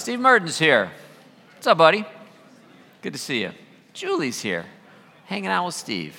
[0.00, 0.90] Steve Merton's here.
[1.52, 2.06] What's up, buddy?
[3.02, 3.50] Good to see you.
[3.92, 4.64] Julie's here,
[5.26, 6.16] hanging out with Steve.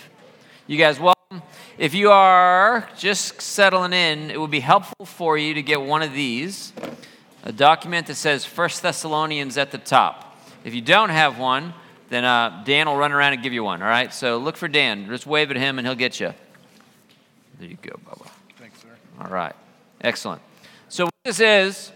[0.68, 1.42] You guys welcome.
[1.80, 6.04] If you are just settling in, it would be helpful for you to get one
[6.04, 6.74] of these
[7.42, 10.40] a document that says First Thessalonians at the top.
[10.64, 11.74] If you don't have one,
[12.10, 14.14] then uh, Dan will run around and give you one, all right?
[14.14, 15.08] So look for Dan.
[15.08, 16.36] Just wave at him and he'll get you.
[17.60, 18.30] There you go, Bubba.
[18.60, 18.90] Thanks, sir.
[19.20, 19.56] All right.
[20.02, 20.44] Excellent.
[20.88, 21.92] So, what this is,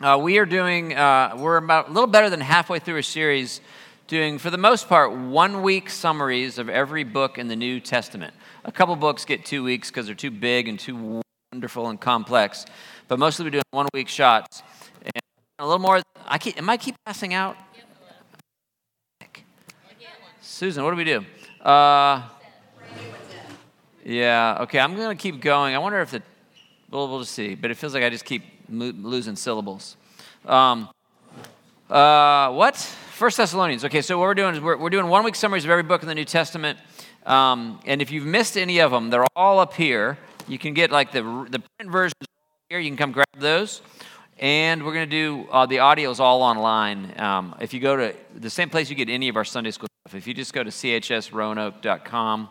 [0.00, 3.60] uh, we are doing, uh, we're about a little better than halfway through a series
[4.06, 8.32] doing, for the most part, one week summaries of every book in the New Testament.
[8.64, 11.22] A couple books get two weeks because they're too big and too
[11.52, 12.64] wonderful and complex,
[13.08, 14.62] but mostly we're doing one week shots.
[15.02, 15.12] And
[15.58, 17.56] a little more, I keep, am I keep passing out?
[20.40, 21.24] Susan, what do we do?
[21.60, 22.22] Uh,
[24.04, 25.74] yeah, okay, I'm going to keep going.
[25.74, 26.22] I wonder if the,
[26.90, 29.96] we'll, we'll just see, but it feels like I just keep losing syllables.
[30.44, 30.88] Um,
[31.90, 32.76] uh, what?
[32.76, 33.84] First Thessalonians.
[33.84, 36.02] Okay, so what we're doing is we're, we're doing one week summaries of every book
[36.02, 36.78] in the New Testament.
[37.26, 40.18] Um, and if you've missed any of them, they're all up here.
[40.46, 42.26] You can get like the, the print versions
[42.68, 42.78] here.
[42.78, 43.82] You can come grab those.
[44.38, 47.12] And we're going to do uh, the audio is all online.
[47.18, 49.88] Um, if you go to the same place you get any of our Sunday school
[50.06, 52.48] stuff, if you just go to chsroanoke.com.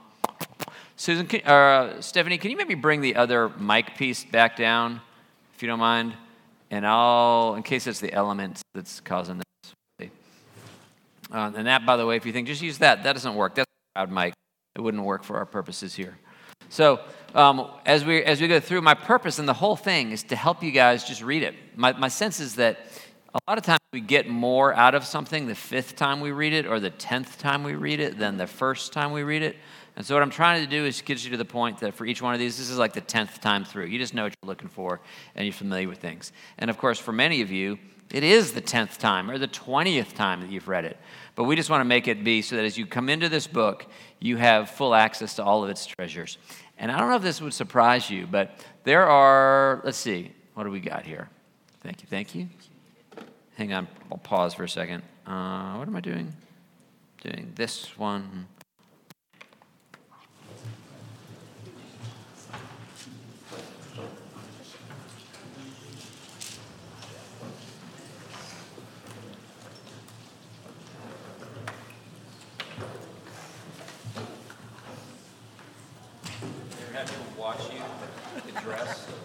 [0.97, 4.99] Susan, can, uh, Stephanie, can you maybe bring the other mic piece back down,
[5.57, 6.13] if you don't mind?
[6.69, 10.07] And I'll, in case it's the element that's causing this.
[11.31, 13.55] Uh, and that, by the way, if you think just use that, that doesn't work.
[13.55, 14.33] That's a loud mic.
[14.75, 16.15] It wouldn't work for our purposes here.
[16.69, 16.99] So
[17.33, 20.35] um, as we as we go through, my purpose and the whole thing is to
[20.35, 21.55] help you guys just read it.
[21.75, 22.77] My my sense is that
[23.33, 26.53] a lot of times we get more out of something the fifth time we read
[26.53, 29.55] it or the tenth time we read it than the first time we read it.
[29.97, 32.05] And so what I'm trying to do is get you to the point that for
[32.05, 33.87] each one of these, this is like the tenth time through.
[33.87, 35.01] You just know what you're looking for
[35.33, 36.31] and you're familiar with things.
[36.59, 37.79] And of course, for many of you,
[38.11, 40.97] it is the tenth time or the twentieth time that you've read it.
[41.35, 43.47] But we just want to make it be so that as you come into this
[43.47, 43.87] book,
[44.19, 46.37] you have full access to all of its treasures.
[46.77, 48.51] And I don't know if this would surprise you, but
[48.83, 51.27] there are, let's see, what do we got here?
[51.81, 52.47] Thank you, thank you.
[53.55, 55.01] Hang on, I'll pause for a second.
[55.25, 56.31] Uh, what am I doing?
[57.23, 58.47] Doing this one.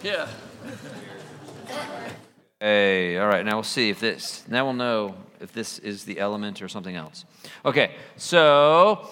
[0.03, 0.27] Yeah.
[2.59, 6.19] Hey, all right, now we'll see if this, now we'll know if this is the
[6.19, 7.25] element or something else.
[7.65, 9.09] Okay, so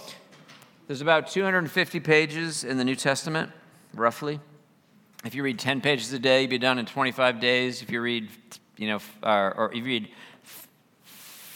[0.87, 3.51] there's about 250 pages in the New Testament,
[3.93, 4.39] roughly.
[5.25, 7.81] If you read 10 pages a day, you'd be done in 25 days.
[7.81, 8.29] If you read,
[8.77, 10.09] you know, or, or if you read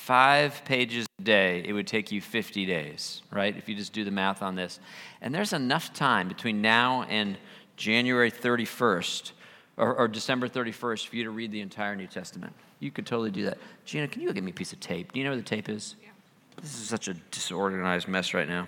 [0.06, 3.58] five pages a day, it would take you 50 days, right?
[3.58, 4.80] If you just do the math on this.
[5.20, 7.40] And there's enough time between now and
[7.76, 9.32] January 31st
[9.78, 12.54] or, or, December 31st for you to read the entire New Testament.
[12.80, 13.58] You could totally do that.
[13.84, 15.12] Gina, can you give me a piece of tape?
[15.12, 15.96] Do you know where the tape is?
[16.02, 16.10] Yeah.
[16.62, 18.68] This is such a disorganized mess right now.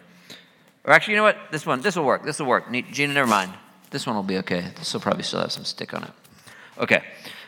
[0.86, 1.38] Or actually, you know what?
[1.52, 2.26] This one, this will work.
[2.26, 2.66] This will work.
[2.72, 3.54] Gina, never mind.
[3.92, 4.72] This one will be okay.
[4.76, 6.12] This will probably still have some stick on it.
[6.80, 7.04] Okay.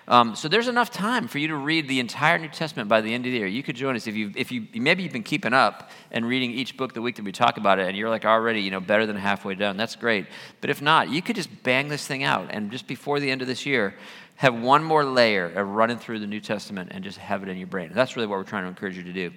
[0.10, 3.14] Um, so there's enough time for you to read the entire New Testament by the
[3.14, 3.46] end of the year.
[3.46, 6.50] You could join us if you, if you maybe you've been keeping up and reading
[6.50, 8.80] each book the week that we talk about it, and you're like already you know
[8.80, 9.78] better than halfway done.
[9.78, 10.26] That's great.
[10.62, 13.44] But if not, you could just bang this thing out, and just before the end
[13.44, 13.94] of this year,
[14.38, 17.58] have one more layer of running through the New Testament and just have it in
[17.58, 17.92] your brain.
[17.94, 19.32] That's really what we're trying to encourage you to do.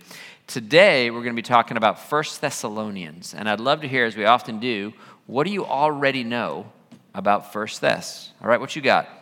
[0.46, 4.16] Today we're going to be talking about First Thessalonians, and I'd love to hear, as
[4.16, 4.94] we often do,
[5.26, 6.72] what do you already know
[7.14, 8.32] about First Thess?
[8.40, 9.21] All right, what you got?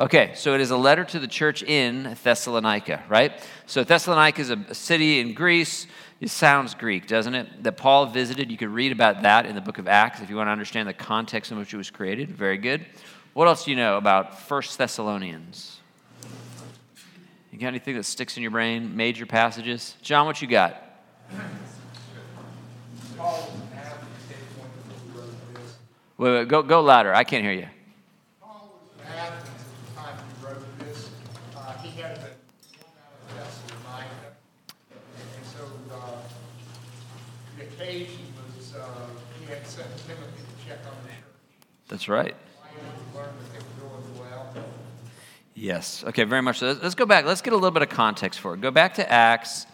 [0.00, 3.32] Okay, so it is a letter to the church in Thessalonica, right?
[3.66, 5.88] So Thessalonica is a city in Greece.
[6.20, 7.64] It sounds Greek, doesn't it?
[7.64, 8.48] That Paul visited.
[8.48, 10.88] You could read about that in the book of Acts if you want to understand
[10.88, 12.30] the context in which it was created.
[12.30, 12.86] Very good.
[13.34, 15.80] What else do you know about First Thessalonians?
[17.50, 18.96] You got anything that sticks in your brain?
[18.96, 19.96] Major passages?
[20.00, 20.80] John, what you got?
[26.18, 27.12] Wait, wait, go, go louder.
[27.12, 27.66] I can't hear you.
[41.88, 42.34] That's right.
[45.54, 46.04] Yes.
[46.06, 46.58] Okay, very much.
[46.58, 47.24] So let's go back.
[47.24, 48.60] Let's get a little bit of context for it.
[48.60, 49.66] Go back to Acts.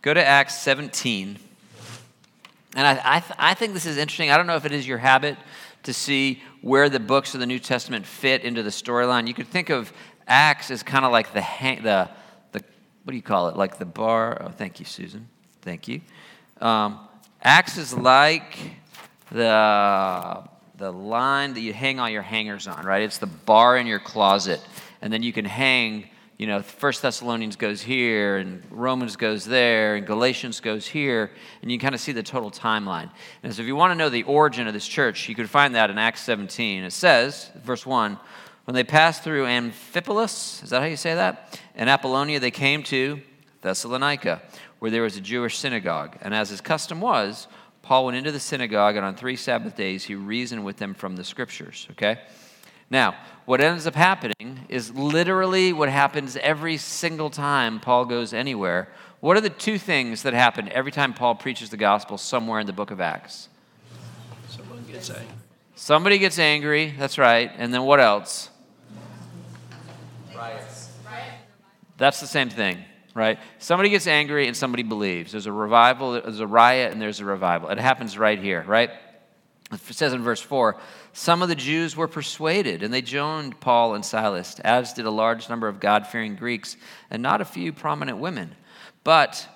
[0.00, 1.38] Go to Acts 17.
[2.76, 4.30] And I, I, th- I think this is interesting.
[4.30, 5.36] I don't know if it is your habit
[5.82, 9.26] to see where the books of the New Testament fit into the storyline.
[9.26, 9.92] You could think of
[10.26, 12.08] Acts as kind of like the, hang- the,
[12.52, 13.56] what do you call it?
[13.56, 14.40] Like the bar.
[14.40, 15.28] Oh, thank you, Susan.
[15.62, 16.00] Thank you.
[16.60, 16.98] Um,
[17.46, 18.58] Acts is like
[19.30, 20.42] the,
[20.78, 23.02] the line that you hang all your hangers on, right?
[23.02, 24.60] It's the bar in your closet.
[25.00, 29.94] And then you can hang, you know, First Thessalonians goes here, and Romans goes there,
[29.94, 31.30] and Galatians goes here,
[31.62, 33.12] and you kind of see the total timeline.
[33.44, 35.76] And so if you want to know the origin of this church, you can find
[35.76, 36.82] that in Acts 17.
[36.82, 38.18] It says, verse 1,
[38.64, 41.60] when they passed through Amphipolis, is that how you say that?
[41.76, 43.20] And Apollonia, they came to
[43.62, 44.42] Thessalonica,
[44.78, 46.16] where there was a Jewish synagogue.
[46.20, 47.48] And as his custom was,
[47.82, 51.16] Paul went into the synagogue, and on three Sabbath days he reasoned with them from
[51.16, 51.86] the scriptures.
[51.92, 52.18] Okay?
[52.90, 58.88] Now, what ends up happening is literally what happens every single time Paul goes anywhere.
[59.20, 62.66] What are the two things that happen every time Paul preaches the gospel somewhere in
[62.66, 63.48] the book of Acts?
[64.48, 65.26] Someone gets angry.
[65.74, 67.50] Somebody gets angry, that's right.
[67.56, 68.50] And then what else?
[70.34, 70.90] Riots.
[71.98, 72.84] That's the same thing,
[73.16, 73.38] right?
[73.58, 75.32] Somebody gets angry and somebody believes.
[75.32, 77.70] There's a revival, there's a riot, and there's a revival.
[77.70, 78.90] It happens right here, right?
[79.72, 80.78] It says in verse 4
[81.14, 85.10] Some of the Jews were persuaded, and they joined Paul and Silas, as did a
[85.10, 86.76] large number of God fearing Greeks,
[87.10, 88.54] and not a few prominent women.
[89.02, 89.48] But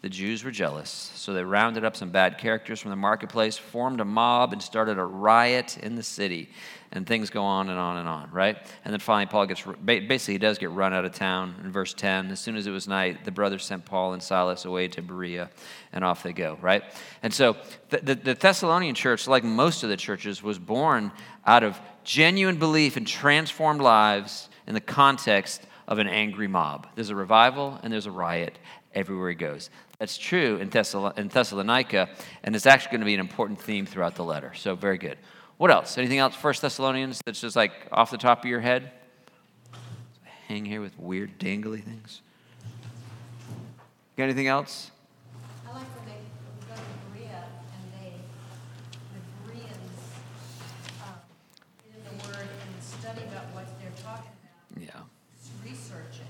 [0.00, 4.00] the Jews were jealous, so they rounded up some bad characters from the marketplace, formed
[4.00, 6.50] a mob, and started a riot in the city.
[6.92, 8.56] And things go on and on and on, right?
[8.84, 11.92] And then finally, Paul gets basically, he does get run out of town in verse
[11.94, 12.30] 10.
[12.30, 15.50] As soon as it was night, the brothers sent Paul and Silas away to Berea,
[15.92, 16.84] and off they go, right?
[17.24, 17.56] And so
[17.90, 21.10] the, the, the Thessalonian church, like most of the churches, was born
[21.44, 26.86] out of genuine belief and transformed lives in the context of an angry mob.
[26.94, 28.58] There's a revival and there's a riot
[28.94, 29.70] everywhere he goes.
[29.98, 32.08] That's true in, Thessalonica,
[32.44, 34.52] and it's actually going to be an important theme throughout the letter.
[34.54, 35.18] So, very good.
[35.56, 35.98] What else?
[35.98, 38.92] Anything else, First Thessalonians, that's just like off the top of your head?
[40.46, 42.20] Hang here with weird, dangly things.
[44.16, 44.92] Got anything else?
[45.68, 46.20] I like when they
[46.68, 46.80] go to
[47.12, 48.12] Berea and they,
[49.12, 49.74] the Bereans,
[51.02, 51.14] um,
[51.82, 55.02] get in the Word and study about what they're talking about, Yeah.
[55.40, 56.26] just research it.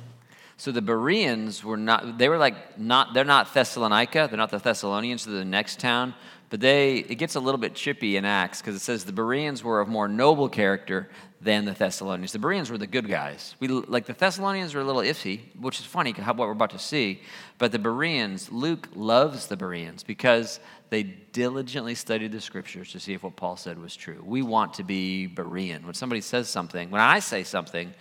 [0.68, 4.58] So the Bereans were not, they were like, not, they're not Thessalonica, they're not the
[4.58, 6.12] Thessalonians, they're the next town,
[6.50, 9.64] but they, it gets a little bit chippy in Acts because it says the Bereans
[9.64, 11.08] were of more noble character
[11.40, 12.32] than the Thessalonians.
[12.32, 13.54] The Bereans were the good guys.
[13.60, 16.78] We, like the Thessalonians were a little iffy, which is funny, what we're about to
[16.78, 17.22] see.
[17.56, 20.60] But the Bereans, Luke loves the Bereans because
[20.90, 24.22] they diligently studied the scriptures to see if what Paul said was true.
[24.22, 25.86] We want to be Berean.
[25.86, 27.94] When somebody says something, when I say something,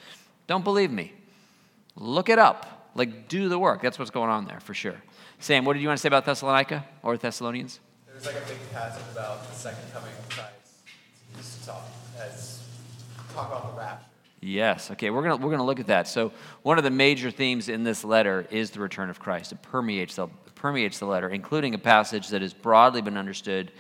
[0.47, 1.13] don't believe me.
[1.97, 2.91] Look it up.
[2.95, 3.81] Like, do the work.
[3.81, 4.95] That's what's going on there for sure.
[5.39, 7.79] Sam, what did you want to say about Thessalonica or Thessalonians?
[8.07, 11.59] There's like a big passage about the second coming of Christ.
[11.59, 11.83] To talk
[12.19, 12.63] as
[13.33, 14.05] talk about the rapture.
[14.41, 14.89] Yes.
[14.91, 16.07] Okay, we're going we're gonna look at that.
[16.07, 16.31] So,
[16.63, 19.51] one of the major themes in this letter is the return of Christ.
[19.51, 23.71] It permeates the, permeates the letter, including a passage that has broadly been understood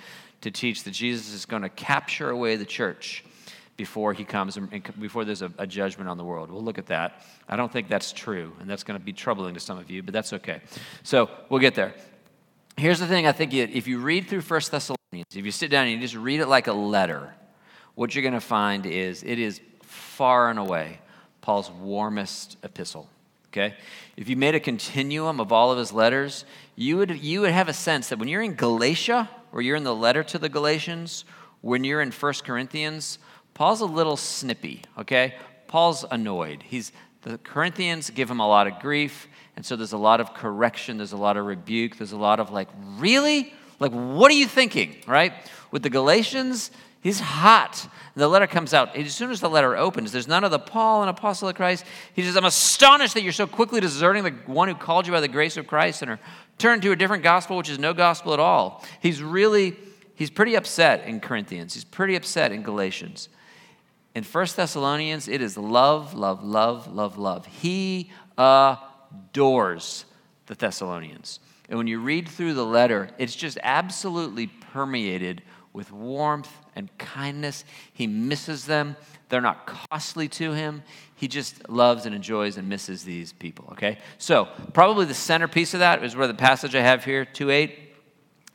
[0.41, 3.23] to teach that Jesus is going to rapture away the church
[3.77, 4.69] before he comes and
[4.99, 6.51] before there's a, a, judgment on the world.
[6.51, 7.21] We'll look at that.
[7.47, 10.01] I don't think that's true, and that's going to be troubling to some of you,
[10.01, 10.61] but that's okay.
[11.03, 11.93] So we'll get there.
[12.75, 15.85] Here's the thing I think if you read through First Thessalonians, if you sit down
[15.85, 17.33] and you just read it like a letter,
[17.95, 20.99] what you're going to find is it is far and away
[21.41, 23.09] Paul's warmest epistle.
[23.47, 23.75] Okay?
[24.15, 27.69] If you made a continuum of all of his letters, you would, you would have
[27.69, 31.25] a sense that when you're in Galatia, or you're in the letter to the Galatians,
[31.61, 33.17] when you're in First Corinthians,
[33.57, 35.33] Paul's a little snippy, okay?
[35.67, 36.61] Paul's annoyed.
[36.61, 36.91] He's
[37.23, 40.97] the Corinthians give him a lot of grief, and so there's a lot of correction,
[40.97, 42.67] there's a lot of rebuke, there's a lot of like,
[42.99, 43.51] really?
[43.79, 45.33] Like, what are you thinking, right?
[45.71, 46.69] With the Galatians,
[47.01, 47.89] he's hot.
[48.15, 48.95] The letter comes out.
[48.95, 51.83] As soon as the letter opens, there's none of the Paul, an apostle of Christ.
[52.13, 55.19] He says, I'm astonished that you're so quickly deserting the one who called you by
[55.19, 56.19] the grace of Christ and are
[56.59, 58.85] turned to a different gospel, which is no gospel at all.
[59.01, 59.75] He's really,
[60.13, 61.73] he's pretty upset in Corinthians.
[61.73, 63.29] He's pretty upset in Galatians.
[64.17, 67.45] In 1 Thessalonians, it is love, love, love, love, love.
[67.45, 70.05] He adores
[70.47, 71.39] the Thessalonians.
[71.69, 77.63] And when you read through the letter, it's just absolutely permeated with warmth and kindness.
[77.93, 78.95] He misses them.
[79.29, 80.81] They're not costly to him.
[81.13, 83.99] He just loves and enjoys and misses these people, okay?
[84.17, 87.79] So, probably the centerpiece of that is where the passage I have here, 2 8.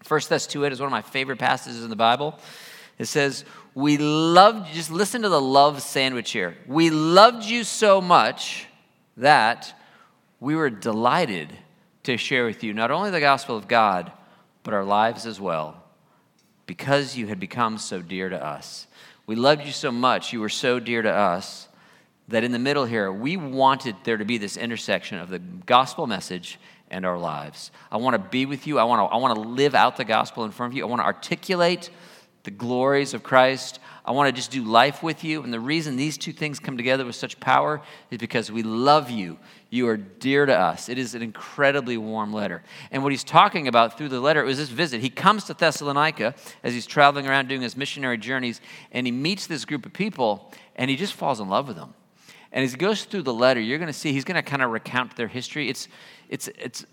[0.08, 2.36] 1 Thess 2 8 is one of my favorite passages in the Bible.
[2.98, 3.44] It says,
[3.74, 4.74] We loved, you.
[4.74, 6.56] just listen to the love sandwich here.
[6.66, 8.66] We loved you so much
[9.16, 9.74] that
[10.40, 11.52] we were delighted
[12.04, 14.12] to share with you not only the gospel of God,
[14.62, 15.82] but our lives as well,
[16.66, 18.86] because you had become so dear to us.
[19.26, 21.68] We loved you so much, you were so dear to us,
[22.28, 26.06] that in the middle here, we wanted there to be this intersection of the gospel
[26.06, 26.58] message
[26.90, 27.70] and our lives.
[27.90, 28.78] I want to be with you.
[28.78, 30.84] I want to, I want to live out the gospel in front of you.
[30.84, 31.90] I want to articulate
[32.44, 33.78] the glories of Christ.
[34.04, 35.42] I want to just do life with you.
[35.42, 37.80] And the reason these two things come together with such power
[38.10, 39.38] is because we love you.
[39.70, 40.88] You are dear to us.
[40.88, 42.62] It is an incredibly warm letter.
[42.90, 45.00] And what he's talking about through the letter was this visit.
[45.00, 49.46] He comes to Thessalonica as he's traveling around doing his missionary journeys, and he meets
[49.46, 51.94] this group of people, and he just falls in love with them.
[52.52, 54.62] And as he goes through the letter, you're going to see he's going to kind
[54.62, 55.70] of recount their history.
[55.70, 55.88] It's,
[56.28, 56.84] it's, it's,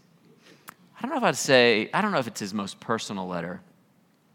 [0.97, 3.59] I don't know if I'd say, I don't know if it's his most personal letter.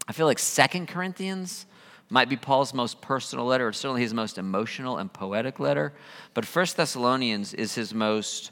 [0.07, 1.65] I feel like Second Corinthians
[2.09, 5.93] might be Paul's most personal letter, or certainly his most emotional and poetic letter.
[6.33, 8.51] But First Thessalonians is his most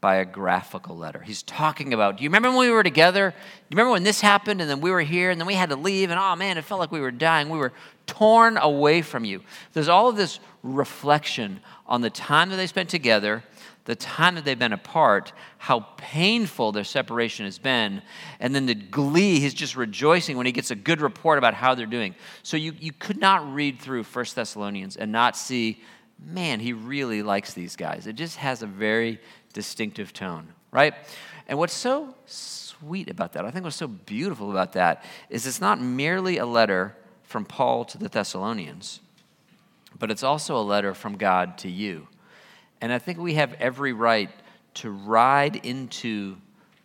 [0.00, 1.20] biographical letter.
[1.20, 3.30] He's talking about, do you remember when we were together?
[3.30, 3.36] Do
[3.70, 5.76] you remember when this happened and then we were here and then we had to
[5.76, 7.48] leave and oh man, it felt like we were dying.
[7.48, 7.72] We were
[8.06, 9.40] torn away from you.
[9.72, 13.44] There's all of this reflection on the time that they spent together
[13.84, 18.00] the time that they've been apart, how painful their separation has been,
[18.40, 21.74] and then the glee, he's just rejoicing when he gets a good report about how
[21.74, 22.14] they're doing.
[22.42, 25.82] So you, you could not read through First Thessalonians and not see,
[26.18, 28.06] man, he really likes these guys.
[28.06, 29.20] It just has a very
[29.52, 30.94] distinctive tone, right?
[31.46, 35.60] And what's so sweet about that, I think what's so beautiful about that, is it's
[35.60, 39.00] not merely a letter from Paul to the Thessalonians,
[39.98, 42.08] but it's also a letter from God to you.
[42.80, 44.30] And I think we have every right
[44.74, 46.36] to ride into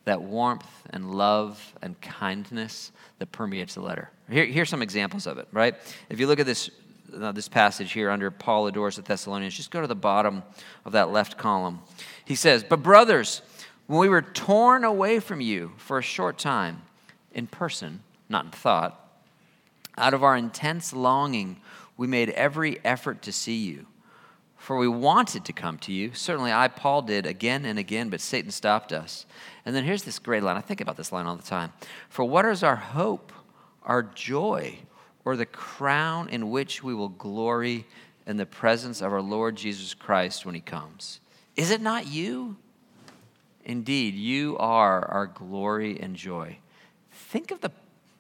[0.06, 4.10] that warmth and love and kindness that permeates the letter.
[4.30, 5.76] Here, here's some examples of it, right?
[6.10, 6.70] If you look at this,
[7.16, 10.44] uh, this passage here under Paul adores the Thessalonians, just go to the bottom
[10.86, 11.82] of that left column.
[12.26, 13.42] He says, But brothers,
[13.88, 16.82] when we were torn away from you for a short time,
[17.34, 19.00] in person, not in thought,
[19.98, 21.58] out of our intense longing,
[21.98, 23.86] we made every effort to see you
[24.60, 26.14] for we wanted to come to you.
[26.14, 29.26] Certainly, I, Paul, did again and again, but Satan stopped us.
[29.66, 30.58] And then here's this great line.
[30.58, 31.72] I think about this line all the time.
[32.10, 33.32] For what is our hope,
[33.84, 34.80] our joy,
[35.24, 37.86] or the crown in which we will glory
[38.28, 41.22] in the presence of our Lord Jesus Christ when he comes?
[41.56, 42.58] Is it not you?
[43.64, 46.58] Indeed, you are our glory and joy.
[47.12, 47.72] Think of, the,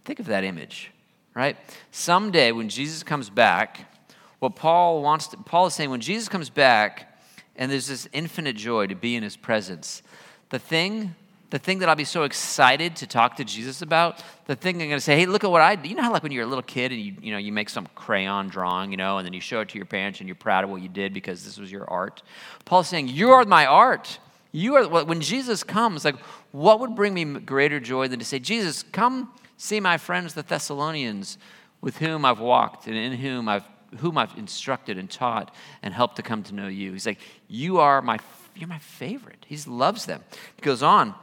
[0.05, 0.91] think of that image,
[1.33, 1.57] right?
[1.91, 3.91] Someday when Jesus comes back,
[4.39, 7.19] what Paul wants to, Paul is saying when Jesus comes back
[7.55, 10.01] and there's this infinite joy to be in his presence,
[10.49, 11.15] the thing
[11.49, 14.87] the thing that I'll be so excited to talk to Jesus about, the thing I'm
[14.87, 15.87] going to say, hey, look at what I did.
[15.89, 17.69] You know how like when you're a little kid and you, you know, you make
[17.69, 20.35] some crayon drawing, you know, and then you show it to your parents and you're
[20.35, 22.21] proud of what you did because this was your art.
[22.65, 24.19] Paul's saying, you are my art.
[24.51, 26.17] You are, when Jesus comes, like,
[26.51, 30.43] what would bring me greater joy than to say, Jesus, come see my friends, the
[30.43, 31.37] Thessalonians,
[31.81, 33.65] with whom I've walked and in whom I've
[33.97, 36.93] whom I've instructed and taught and helped to come to know you.
[36.93, 38.19] He's like, You are my,
[38.55, 39.45] you're my favorite.
[39.47, 40.23] He loves them.
[40.55, 41.15] He goes on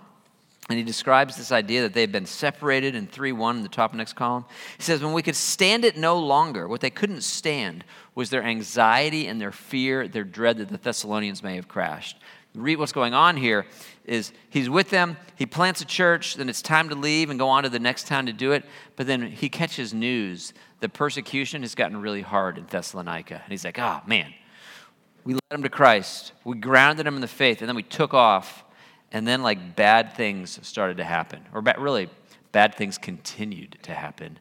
[0.68, 3.94] and he describes this idea that they've been separated in 3 1 in the top
[3.94, 4.44] next column.
[4.76, 8.42] He says, When we could stand it no longer, what they couldn't stand was their
[8.42, 12.18] anxiety and their fear, their dread that the Thessalonians may have crashed.
[12.56, 13.66] Read what's going on here
[14.04, 17.48] is he's with them, he plants a church, then it's time to leave and go
[17.48, 18.64] on to the next town to do it.
[18.96, 23.40] But then he catches news the persecution has gotten really hard in Thessalonica.
[23.42, 24.32] And he's like, oh, man,
[25.24, 26.32] we led them to Christ.
[26.44, 28.64] We grounded them in the faith, and then we took off.
[29.12, 32.10] And then, like, bad things started to happen, or really,
[32.52, 34.38] bad things continued to happen.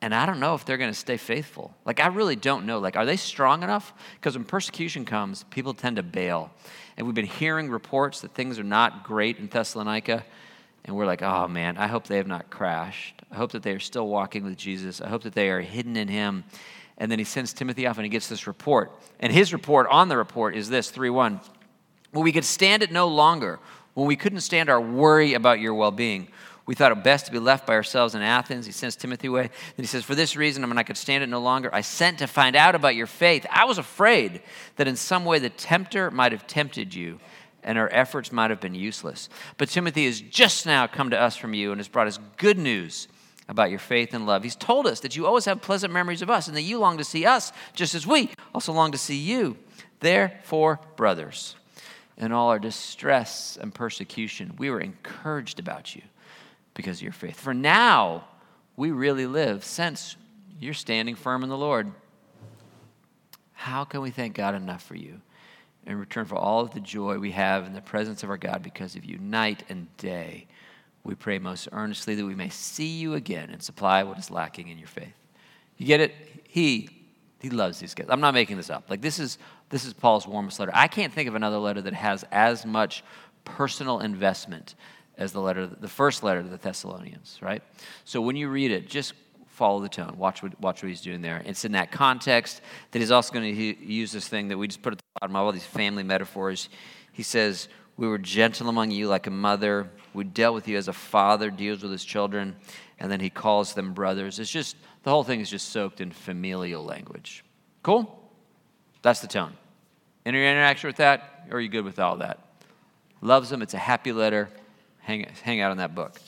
[0.00, 1.74] And I don't know if they're going to stay faithful.
[1.84, 2.78] Like, I really don't know.
[2.78, 3.92] Like, are they strong enough?
[4.14, 6.50] Because when persecution comes, people tend to bail.
[6.96, 10.24] And we've been hearing reports that things are not great in Thessalonica.
[10.84, 13.22] And we're like, oh man, I hope they have not crashed.
[13.30, 15.00] I hope that they are still walking with Jesus.
[15.00, 16.44] I hope that they are hidden in Him.
[16.98, 18.92] And then he sends Timothy off and he gets this report.
[19.18, 21.40] And his report on the report is this 3 1.
[22.12, 23.58] When we could stand it no longer,
[23.94, 26.28] when we couldn't stand our worry about your well being,
[26.64, 28.66] we thought it best to be left by ourselves in Athens.
[28.66, 29.42] He sends Timothy away.
[29.76, 32.18] Then he says, For this reason, when I could stand it no longer, I sent
[32.18, 33.44] to find out about your faith.
[33.50, 34.42] I was afraid
[34.76, 37.18] that in some way the tempter might have tempted you
[37.64, 39.28] and our efforts might have been useless.
[39.56, 42.58] But Timothy has just now come to us from you and has brought us good
[42.58, 43.08] news
[43.48, 44.42] about your faith and love.
[44.42, 46.98] He's told us that you always have pleasant memories of us and that you long
[46.98, 49.56] to see us just as we also long to see you.
[50.00, 51.56] Therefore, brothers,
[52.16, 56.02] in all our distress and persecution, we were encouraged about you
[56.74, 57.38] because of your faith.
[57.38, 58.24] For now,
[58.76, 60.16] we really live since
[60.60, 61.92] you're standing firm in the Lord.
[63.52, 65.20] How can we thank God enough for you?
[65.86, 68.62] in return for all of the joy we have in the presence of our God
[68.62, 70.46] because of you, night and day.
[71.04, 74.68] We pray most earnestly that we may see you again and supply what is lacking
[74.68, 75.14] in your faith.
[75.76, 76.14] You get it?
[76.48, 76.88] He,
[77.40, 78.06] He loves these guys.
[78.08, 78.88] I'm not making this up.
[78.88, 79.38] Like this is
[79.70, 80.70] this is Paul's warmest letter.
[80.74, 83.02] I can't think of another letter that has as much
[83.44, 84.74] personal investment
[85.18, 87.62] as the letter, the first letter to the Thessalonians, right?
[88.04, 89.14] So when you read it, just
[89.46, 90.14] follow the tone.
[90.16, 91.42] Watch what, watch what he's doing there.
[91.44, 94.82] It's in that context that he's also going to use this thing that we just
[94.82, 96.68] put at the bottom of all these family metaphors.
[97.12, 99.90] He says, We were gentle among you like a mother.
[100.14, 102.56] We dealt with you as a father deals with his children.
[102.98, 104.38] And then he calls them brothers.
[104.38, 107.44] It's just, the whole thing is just soaked in familial language.
[107.82, 108.18] Cool?
[109.02, 109.52] That's the tone.
[110.24, 111.46] Any interaction with that?
[111.50, 112.38] Or are you good with all that?
[113.20, 113.60] Loves them.
[113.60, 114.48] It's a happy letter.
[115.02, 116.20] Hang, hang out on that book.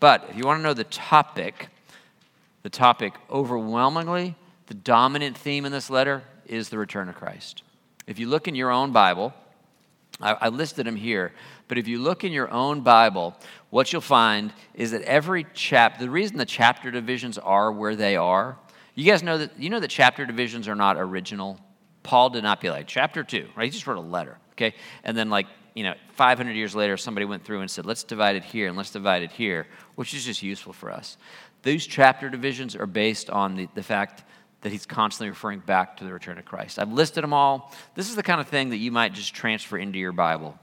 [0.00, 1.68] But if you want to know the topic,
[2.62, 7.62] the topic overwhelmingly, the dominant theme in this letter is the return of Christ.
[8.06, 9.34] If you look in your own Bible,
[10.20, 11.32] I, I listed them here,
[11.68, 13.34] but if you look in your own Bible,
[13.70, 18.16] what you'll find is that every chapter, the reason the chapter divisions are where they
[18.16, 18.56] are,
[18.94, 21.58] you guys know that you know that chapter divisions are not original.
[22.04, 23.64] Paul did not be like chapter two, right?
[23.64, 24.74] He just wrote a letter, okay?
[25.02, 28.36] And then like you know, 500 years later, somebody went through and said, let's divide
[28.36, 29.66] it here and let's divide it here,
[29.96, 31.16] which is just useful for us.
[31.62, 34.24] Those chapter divisions are based on the, the fact
[34.60, 36.78] that he's constantly referring back to the return of Christ.
[36.78, 37.72] I've listed them all.
[37.94, 40.58] This is the kind of thing that you might just transfer into your Bible.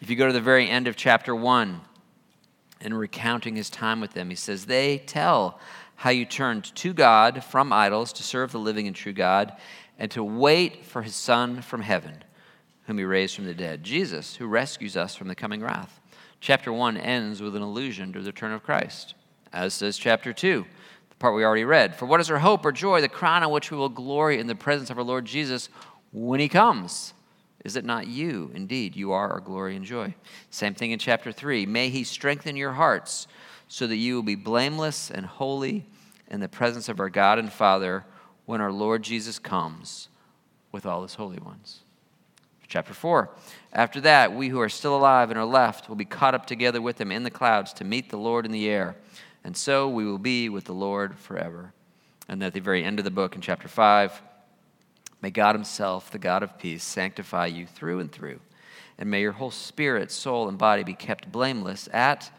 [0.00, 1.80] If you go to the very end of chapter 1
[2.80, 5.60] and recounting his time with them, he says, They tell
[5.96, 9.52] how you turned to God from idols to serve the living and true God
[9.98, 12.24] and to wait for his Son from heaven,
[12.86, 16.00] whom he raised from the dead, Jesus, who rescues us from the coming wrath.
[16.40, 19.14] Chapter 1 ends with an allusion to the return of Christ
[19.54, 20.66] as does chapter 2,
[21.08, 21.94] the part we already read.
[21.94, 24.48] For what is our hope or joy, the crown on which we will glory in
[24.48, 25.68] the presence of our Lord Jesus
[26.12, 27.14] when he comes?
[27.64, 28.50] Is it not you?
[28.52, 30.14] Indeed, you are our glory and joy.
[30.50, 31.64] Same thing in chapter 3.
[31.64, 33.26] May he strengthen your hearts
[33.68, 35.86] so that you will be blameless and holy
[36.28, 38.04] in the presence of our God and Father
[38.44, 40.08] when our Lord Jesus comes
[40.72, 41.83] with all his holy ones.
[42.74, 43.30] Chapter 4.
[43.72, 46.82] After that, we who are still alive and are left will be caught up together
[46.82, 48.96] with him in the clouds to meet the Lord in the air
[49.44, 51.72] and so we will be with the Lord forever.
[52.28, 54.22] And at the very end of the book in chapter 5,
[55.20, 58.40] may God Himself, the God of peace, sanctify you through and through.
[58.98, 62.30] And may your whole spirit, soul, and body be kept blameless at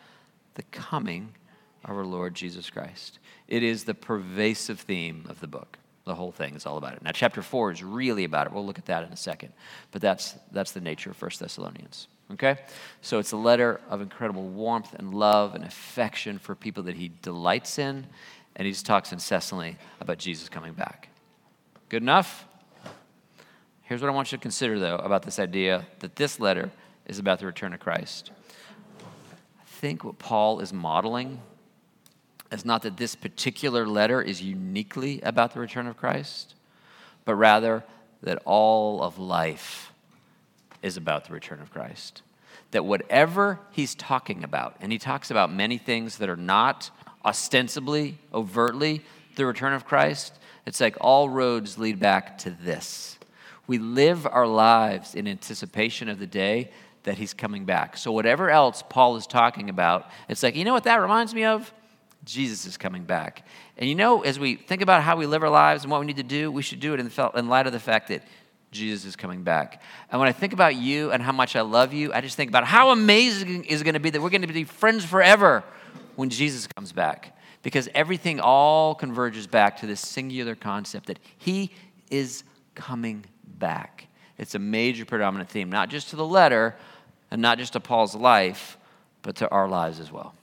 [0.56, 1.36] the coming
[1.84, 3.20] of our Lord Jesus Christ.
[3.48, 5.78] It is the pervasive theme of the book.
[6.06, 7.02] The whole thing is all about it.
[7.02, 8.54] Now, chapter 4 is really about it.
[8.54, 9.54] We'll look at that in a second.
[9.92, 12.08] But that's, that's the nature of 1 Thessalonians.
[12.32, 12.58] Okay?
[13.02, 17.12] So it's a letter of incredible warmth and love and affection for people that he
[17.24, 18.06] delights in,
[18.56, 21.10] and he just talks incessantly about Jesus coming back.
[21.90, 22.46] Good enough?
[23.82, 26.72] Here's what I want you to consider, though, about this idea that this letter
[27.08, 28.32] is about the return of Christ.
[29.00, 31.40] I think what Paul is modeling
[32.52, 36.56] is not that this particular letter is uniquely about the return of Christ,
[37.26, 37.84] but rather
[38.22, 39.92] that all of life
[40.82, 42.22] is about the return of Christ.
[42.72, 46.92] That whatever he's talking about, and he talks about many things that are not
[47.24, 49.02] ostensibly, overtly
[49.36, 53.18] the return of Christ, it's like all roads lead back to this.
[53.68, 56.72] We live our lives in anticipation of the day
[57.04, 57.98] that he's coming back.
[57.98, 61.46] So, whatever else Paul is talking about, it's like, you know what that reminds me
[61.46, 61.72] of?
[62.26, 63.46] Jesus is coming back.
[63.78, 66.06] And you know, as we think about how we live our lives and what we
[66.06, 68.24] need to do, we should do it in, in light of the fact that
[68.72, 69.82] Jesus is coming back.
[70.12, 72.50] And when I think about you and how much I love you, I just think
[72.50, 75.64] about how amazing is going to be that we're going to be friends forever
[76.16, 77.38] when Jesus comes back.
[77.64, 81.72] Because everything all converges back to this singular concept that He
[82.12, 82.44] is
[82.76, 84.08] coming back.
[84.38, 86.76] It's a major predominant theme, not just to the letter
[87.32, 88.78] and not just to Paul's life,
[89.22, 90.36] but to our lives as well.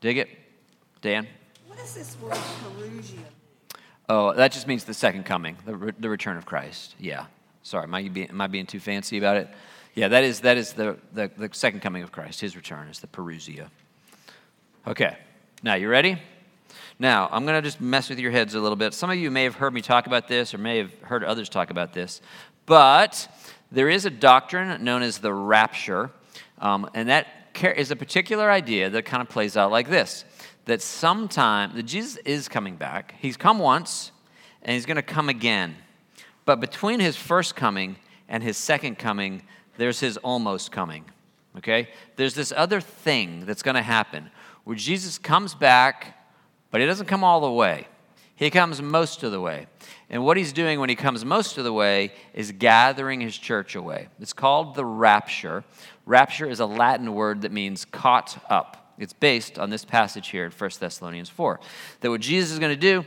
[0.00, 0.28] Dig it?
[1.00, 1.26] Dan?
[1.66, 3.18] What is this word parousia?
[4.08, 6.94] Oh, that just means the second coming, the, re- the return of Christ.
[6.98, 7.26] Yeah.
[7.62, 9.48] Sorry, am I, being, am I being too fancy about it?
[9.94, 12.40] Yeah, that is, that is the, the, the second coming of Christ.
[12.40, 13.68] His return is the parousia.
[14.86, 15.16] Okay,
[15.62, 16.18] now you ready?
[16.98, 18.94] Now, I'm going to just mess with your heads a little bit.
[18.94, 21.48] Some of you may have heard me talk about this or may have heard others
[21.48, 22.20] talk about this,
[22.64, 23.28] but
[23.70, 26.10] there is a doctrine known as the rapture,
[26.58, 27.26] um, and that
[27.76, 30.24] is a particular idea that kind of plays out like this
[30.68, 33.14] that sometime that Jesus is coming back.
[33.18, 34.12] He's come once,
[34.62, 35.74] and he's going to come again.
[36.44, 37.96] But between his first coming
[38.28, 39.42] and his second coming,
[39.78, 41.06] there's his almost coming.
[41.56, 41.88] Okay?
[42.16, 44.30] There's this other thing that's going to happen
[44.64, 46.18] where Jesus comes back,
[46.70, 47.88] but he doesn't come all the way.
[48.36, 49.68] He comes most of the way.
[50.10, 53.74] And what he's doing when he comes most of the way is gathering his church
[53.74, 54.08] away.
[54.20, 55.64] It's called the rapture.
[56.04, 58.87] Rapture is a Latin word that means caught up.
[58.98, 61.60] It's based on this passage here in 1 Thessalonians 4.
[62.00, 63.04] That what Jesus is going to do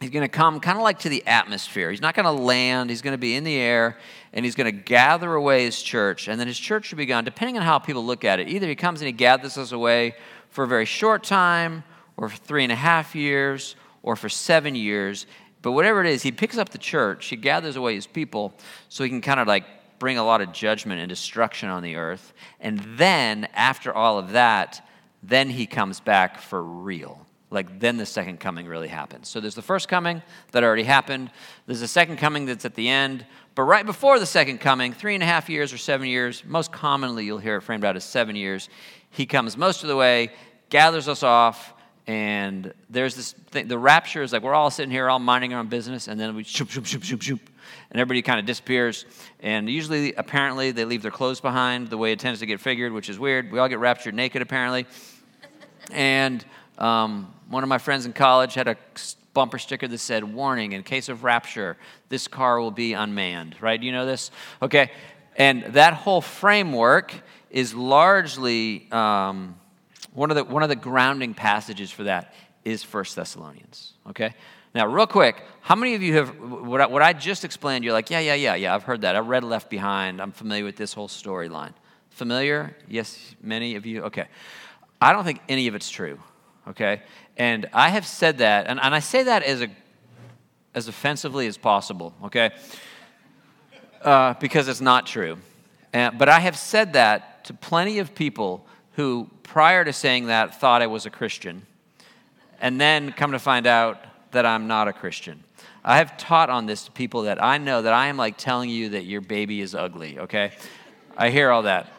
[0.00, 1.90] He's going to come kind of like to the atmosphere.
[1.90, 3.98] He's not going to land, he's going to be in the air,
[4.32, 6.28] and he's going to gather away his church.
[6.28, 8.48] And then his church will be gone, depending on how people look at it.
[8.48, 10.14] Either he comes and he gathers us away
[10.50, 11.82] for a very short time,
[12.16, 15.26] or for three and a half years, or for seven years.
[15.62, 18.54] But whatever it is, he picks up the church, he gathers away his people,
[18.88, 19.64] so he can kind of like
[19.98, 22.32] bring a lot of judgment and destruction on the earth.
[22.60, 24.87] And then, after all of that,
[25.22, 29.28] then he comes back for real like then the second coming really happens.
[29.28, 31.30] So there's the first coming that already happened.
[31.66, 33.24] There's the second coming that's at the end.
[33.54, 36.72] But right before the second coming, three and a half years or seven years, most
[36.72, 38.68] commonly you'll hear it framed out as seven years,
[39.10, 40.30] he comes most of the way,
[40.68, 41.72] gathers us off,
[42.06, 43.68] and there's this thing.
[43.68, 46.34] The rapture is like we're all sitting here, all minding our own business, and then
[46.36, 47.40] we shoop, shoop, shoop, shoop, shoop,
[47.90, 49.06] and everybody kind of disappears.
[49.40, 52.92] And usually, apparently, they leave their clothes behind the way it tends to get figured,
[52.92, 53.50] which is weird.
[53.50, 54.86] We all get raptured naked, apparently.
[55.90, 56.44] And
[56.76, 58.76] um, one of my friends in college had a
[59.32, 61.76] bumper sticker that said, Warning, in case of rapture,
[62.08, 63.82] this car will be unmanned, right?
[63.82, 64.30] You know this?
[64.60, 64.90] Okay.
[65.36, 67.14] And that whole framework
[67.50, 69.58] is largely um,
[70.12, 74.34] one, of the, one of the grounding passages for that is First Thessalonians, okay?
[74.74, 76.34] Now, real quick, how many of you have,
[76.68, 79.16] what I, what I just explained, you're like, yeah, yeah, yeah, yeah, I've heard that.
[79.16, 80.20] I read Left Behind.
[80.20, 81.72] I'm familiar with this whole storyline.
[82.10, 82.76] Familiar?
[82.88, 84.02] Yes, many of you?
[84.04, 84.26] Okay.
[85.00, 86.18] I don't think any of it's true
[86.68, 87.02] okay?
[87.36, 89.68] And I have said that, and, and I say that as, a,
[90.74, 92.50] as offensively as possible, okay?
[94.02, 95.38] Uh, because it's not true.
[95.92, 100.60] And, but I have said that to plenty of people who, prior to saying that,
[100.60, 101.66] thought I was a Christian,
[102.60, 104.02] and then come to find out
[104.32, 105.42] that I'm not a Christian.
[105.84, 108.70] I have taught on this to people that I know that I am like telling
[108.70, 110.52] you that your baby is ugly, okay?
[111.16, 111.92] I hear all that.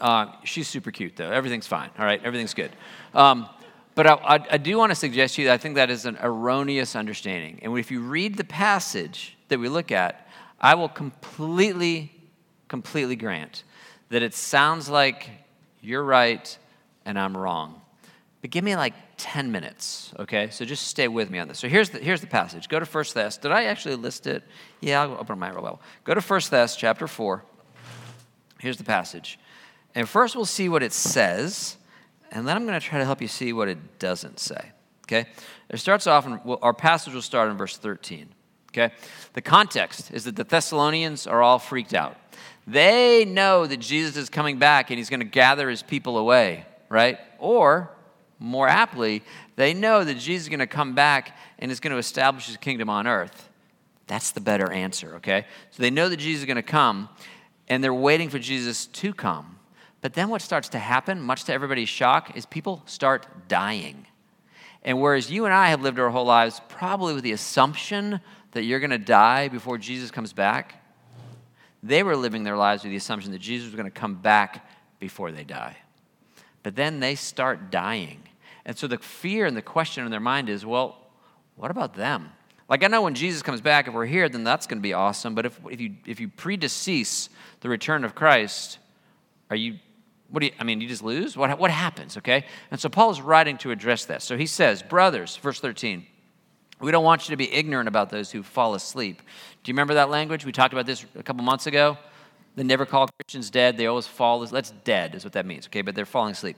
[0.00, 1.30] Uh, she's super cute, though.
[1.30, 2.22] Everything's fine, all right?
[2.22, 2.70] Everything's good.
[3.14, 3.48] Um,
[3.94, 6.04] but I, I, I do want to suggest to you that I think that is
[6.04, 7.60] an erroneous understanding.
[7.62, 10.28] And if you read the passage that we look at,
[10.60, 12.12] I will completely,
[12.68, 13.64] completely grant
[14.10, 15.30] that it sounds like
[15.80, 16.58] you're right
[17.04, 17.80] and I'm wrong.
[18.46, 20.50] But give me like 10 minutes, okay?
[20.50, 21.58] So just stay with me on this.
[21.58, 22.68] So here's the, here's the passage.
[22.68, 23.38] Go to 1 Thess.
[23.38, 24.44] Did I actually list it?
[24.80, 25.80] Yeah, I'll open my Bible.
[26.04, 27.42] Go to 1 Thess chapter 4.
[28.60, 29.40] Here's the passage.
[29.96, 31.76] And first we'll see what it says
[32.30, 34.70] and then I'm going to try to help you see what it doesn't say.
[35.06, 35.26] Okay?
[35.68, 38.28] It starts off, and our passage will start in verse 13.
[38.70, 38.94] Okay?
[39.32, 42.16] The context is that the Thessalonians are all freaked out.
[42.64, 46.64] They know that Jesus is coming back and he's going to gather his people away,
[46.88, 47.18] right?
[47.40, 47.90] Or,
[48.38, 49.22] more aptly,
[49.56, 52.56] they know that Jesus is going to come back and is going to establish his
[52.56, 53.48] kingdom on earth.
[54.06, 55.46] That's the better answer, okay?
[55.70, 57.08] So they know that Jesus is going to come
[57.68, 59.58] and they're waiting for Jesus to come.
[60.00, 64.06] But then what starts to happen, much to everybody's shock, is people start dying.
[64.84, 68.20] And whereas you and I have lived our whole lives probably with the assumption
[68.52, 70.82] that you're going to die before Jesus comes back,
[71.82, 74.68] they were living their lives with the assumption that Jesus was going to come back
[75.00, 75.76] before they die.
[76.62, 78.22] But then they start dying.
[78.66, 80.98] And so the fear and the question in their mind is well,
[81.54, 82.30] what about them?
[82.68, 84.92] Like, I know when Jesus comes back, if we're here, then that's going to be
[84.92, 85.34] awesome.
[85.34, 87.28] But if, if, you, if you predecease
[87.60, 88.78] the return of Christ,
[89.48, 89.78] are you
[90.30, 91.36] what do you, I mean, you just lose?
[91.36, 92.44] What, what happens, okay?
[92.70, 94.22] And so Paul is writing to address that.
[94.22, 96.04] So he says, Brothers, verse 13,
[96.80, 99.22] we don't want you to be ignorant about those who fall asleep.
[99.62, 100.44] Do you remember that language?
[100.44, 101.96] We talked about this a couple months ago.
[102.56, 103.76] They never call Christians dead.
[103.76, 104.44] They always fall.
[104.46, 105.82] That's dead, is what that means, okay?
[105.82, 106.56] But they're falling asleep.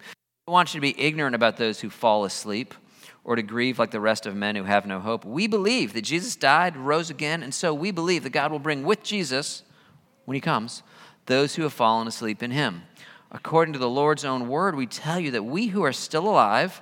[0.48, 2.72] We want you to be ignorant about those who fall asleep
[3.22, 5.26] or to grieve like the rest of men who have no hope.
[5.26, 8.82] We believe that Jesus died, rose again, and so we believe that God will bring
[8.82, 9.62] with Jesus,
[10.24, 10.82] when he comes,
[11.26, 12.84] those who have fallen asleep in him
[13.30, 16.80] according to the Lord's own word, we tell you that we who are still alive,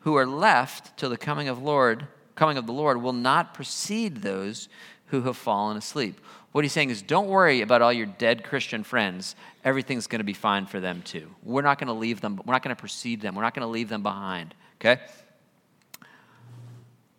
[0.00, 4.22] who are left till the coming of Lord, coming of the Lord, will not precede
[4.22, 4.68] those
[5.06, 6.20] who have fallen asleep.
[6.54, 9.34] What he's saying is, don't worry about all your dead Christian friends.
[9.64, 11.28] Everything's going to be fine for them too.
[11.42, 12.40] We're not going to leave them.
[12.46, 13.34] We're not going to precede them.
[13.34, 14.54] We're not going to leave them behind.
[14.80, 15.00] Okay.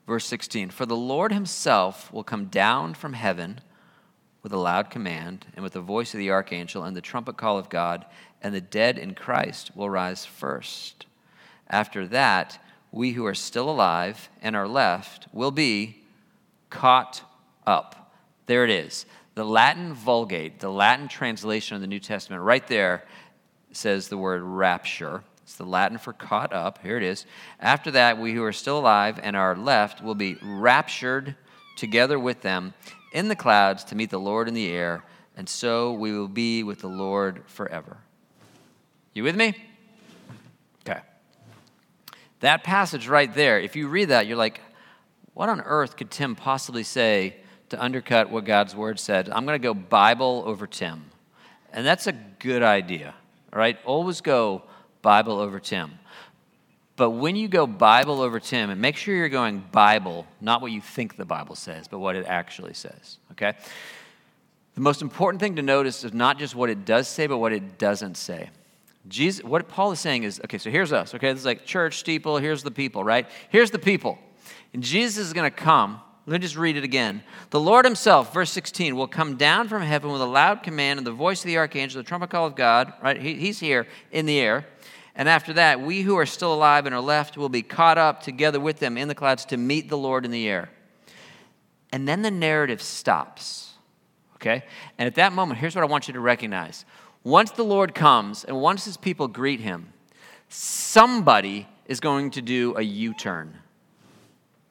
[0.07, 3.59] Verse 16 For the Lord himself will come down from heaven
[4.41, 7.57] with a loud command, and with the voice of the archangel, and the trumpet call
[7.57, 8.05] of God,
[8.41, 11.07] and the dead in Christ will rise first.
[11.69, 16.03] After that, we who are still alive and are left will be
[16.69, 17.21] caught
[17.67, 18.13] up.
[18.45, 19.05] There it is.
[19.35, 23.03] The Latin Vulgate, the Latin translation of the New Testament, right there
[23.73, 25.23] says the word rapture.
[25.43, 26.79] It's the Latin for caught up.
[26.81, 27.25] Here it is.
[27.59, 31.35] After that, we who are still alive and are left will be raptured
[31.75, 32.73] together with them
[33.11, 35.03] in the clouds to meet the Lord in the air,
[35.35, 37.97] and so we will be with the Lord forever.
[39.13, 39.53] You with me?
[40.87, 41.01] Okay.
[42.39, 44.61] That passage right there, if you read that, you're like,
[45.33, 47.35] what on earth could Tim possibly say
[47.69, 49.30] to undercut what God's word said?
[49.30, 51.06] I'm going to go Bible over Tim.
[51.73, 53.13] And that's a good idea,
[53.51, 53.78] all right?
[53.86, 54.63] Always go
[55.01, 55.99] Bible over Tim.
[56.95, 60.71] But when you go Bible over Tim, and make sure you're going Bible, not what
[60.71, 63.54] you think the Bible says, but what it actually says, okay?
[64.75, 67.51] The most important thing to notice is not just what it does say, but what
[67.51, 68.49] it doesn't say.
[69.08, 71.32] Jesus, what Paul is saying is, okay, so here's us, okay?
[71.32, 73.28] This is like church, steeple, here's the people, right?
[73.49, 74.17] Here's the people.
[74.73, 75.99] And Jesus is going to come.
[76.27, 77.21] Let me just read it again.
[77.51, 81.05] The Lord Himself, verse 16, will come down from heaven with a loud command and
[81.05, 83.21] the voice of the archangel, the trumpet call of God, right?
[83.21, 84.65] He, he's here in the air.
[85.15, 88.23] And after that, we who are still alive and are left will be caught up
[88.23, 90.69] together with them in the clouds to meet the Lord in the air.
[91.91, 93.73] And then the narrative stops,
[94.38, 94.63] okay?
[94.97, 96.85] And at that moment, here's what I want you to recognize.
[97.23, 99.93] Once the Lord comes and once his people greet him,
[100.49, 103.59] somebody is going to do a U turn.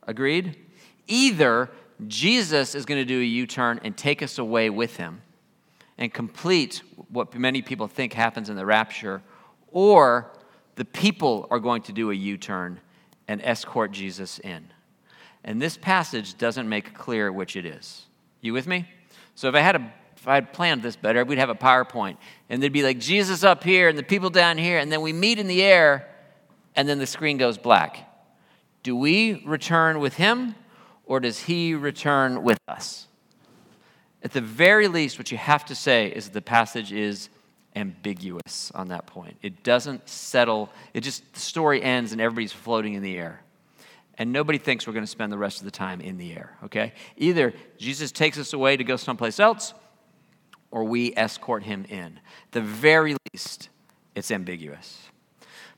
[0.02, 0.63] Agreed?
[1.06, 1.70] Either
[2.06, 5.22] Jesus is going to do a U turn and take us away with him
[5.98, 9.22] and complete what many people think happens in the rapture,
[9.70, 10.30] or
[10.74, 12.80] the people are going to do a U turn
[13.28, 14.66] and escort Jesus in.
[15.44, 18.06] And this passage doesn't make clear which it is.
[18.40, 18.88] You with me?
[19.34, 19.92] So if I had a
[20.24, 22.16] if I had planned this better, we'd have a PowerPoint.
[22.48, 25.12] And there'd be like Jesus up here and the people down here, and then we
[25.12, 26.08] meet in the air,
[26.74, 28.08] and then the screen goes black.
[28.82, 30.54] Do we return with him,
[31.06, 33.08] or does he return with us?
[34.22, 37.28] At the very least, what you have to say is that the passage is
[37.76, 39.36] ambiguous on that point.
[39.42, 43.42] It doesn't settle, it just, the story ends and everybody's floating in the air.
[44.16, 46.56] And nobody thinks we're going to spend the rest of the time in the air,
[46.64, 46.92] okay?
[47.16, 49.74] Either Jesus takes us away to go someplace else,
[50.70, 52.18] or we escort him in.
[52.46, 53.68] At the very least,
[54.14, 55.10] it's ambiguous.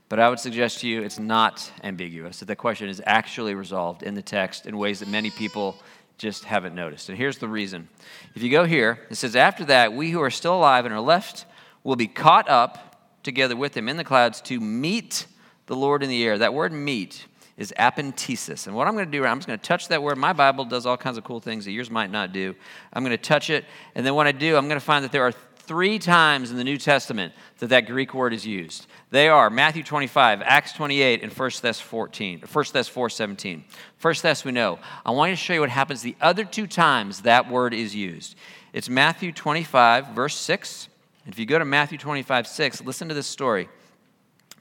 [0.09, 4.03] But I would suggest to you it's not ambiguous, that the question is actually resolved
[4.03, 5.77] in the text in ways that many people
[6.19, 7.09] just haven't noticed.
[7.09, 7.89] And here's the reason.
[8.35, 11.01] If you go here, it says, After that, we who are still alive and are
[11.01, 11.45] left
[11.83, 12.87] will be caught up
[13.23, 15.27] together with him in the clouds to meet
[15.67, 16.39] the Lord in the air.
[16.39, 18.67] That word meet is apantesis.
[18.67, 20.19] And what I'm going to do, I'm just going to touch that word.
[20.19, 22.55] My Bible does all kinds of cool things that yours might not do.
[22.93, 23.65] I'm going to touch it.
[23.95, 25.33] And then when I do, I'm going to find that there are
[25.67, 28.87] three times in the New Testament that that Greek word is used.
[29.11, 33.65] They are Matthew 25, Acts 28, and 1 Thess 14, 1 Thess 4, 17.
[34.01, 34.79] 1 Thess we know.
[35.05, 37.95] I want you to show you what happens the other two times that word is
[37.95, 38.37] used.
[38.73, 40.89] It's Matthew 25, verse 6,
[41.27, 43.69] if you go to Matthew 25, 6, listen to this story.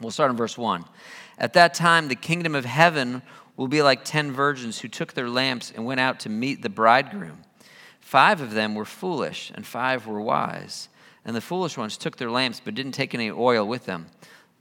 [0.01, 0.83] We'll start in verse 1.
[1.37, 3.21] At that time, the kingdom of heaven
[3.55, 6.69] will be like ten virgins who took their lamps and went out to meet the
[6.69, 7.43] bridegroom.
[7.99, 10.89] Five of them were foolish, and five were wise.
[11.25, 14.05] And the foolish ones took their lamps, but didn't take any oil with them.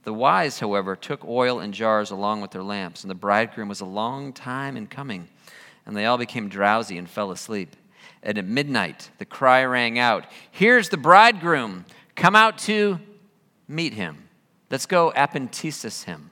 [0.03, 3.81] The wise, however, took oil in jars along with their lamps, and the bridegroom was
[3.81, 5.27] a long time in coming.
[5.85, 7.75] And they all became drowsy and fell asleep.
[8.23, 11.85] And at midnight, the cry rang out Here's the bridegroom!
[12.15, 12.99] Come out to
[13.67, 14.29] meet him.
[14.71, 16.31] Let's go apantesis him.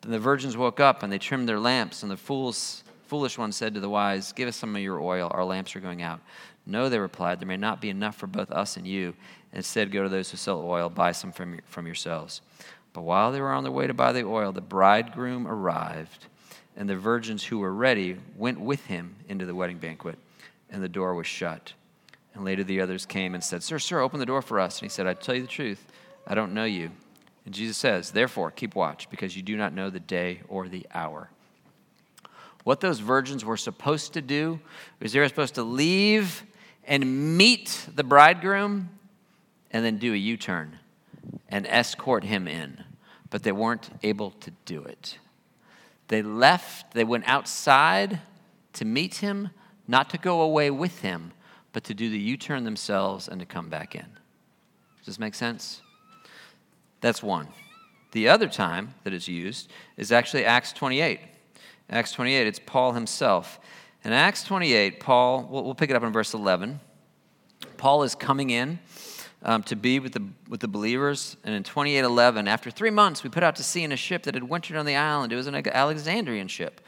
[0.00, 3.52] Then the virgins woke up and they trimmed their lamps, and the fools, foolish one
[3.52, 6.20] said to the wise, Give us some of your oil, our lamps are going out.
[6.70, 9.14] No, they replied, There may not be enough for both us and you.
[9.52, 12.40] Instead, go to those who sell oil, buy some from, your, from yourselves.
[12.92, 16.26] But while they were on their way to buy the oil, the bridegroom arrived,
[16.76, 20.16] and the virgins who were ready went with him into the wedding banquet,
[20.70, 21.72] and the door was shut.
[22.34, 24.78] And later the others came and said, Sir, sir, open the door for us.
[24.78, 25.84] And he said, I tell you the truth,
[26.24, 26.92] I don't know you.
[27.44, 30.86] And Jesus says, Therefore, keep watch, because you do not know the day or the
[30.94, 31.30] hour.
[32.62, 34.60] What those virgins were supposed to do
[35.00, 36.44] is they were supposed to leave
[36.84, 38.90] and meet the bridegroom
[39.70, 40.78] and then do a U turn
[41.48, 42.84] and escort him in.
[43.28, 45.18] But they weren't able to do it.
[46.08, 48.20] They left, they went outside
[48.72, 49.50] to meet him,
[49.86, 51.32] not to go away with him,
[51.72, 54.06] but to do the U turn themselves and to come back in.
[54.98, 55.82] Does this make sense?
[57.00, 57.48] That's one.
[58.12, 61.20] The other time that it's used is actually Acts 28.
[61.88, 63.60] Acts 28, it's Paul himself.
[64.02, 66.80] In Acts 28, Paul, we'll, pick it up in verse 11.
[67.76, 68.78] Paul is coming in
[69.42, 71.36] um, to be with the, with the believers.
[71.44, 74.34] And in 28:11, after three months, we put out to sea in a ship that
[74.34, 75.32] had wintered on the island.
[75.32, 76.80] It was an Alexandrian ship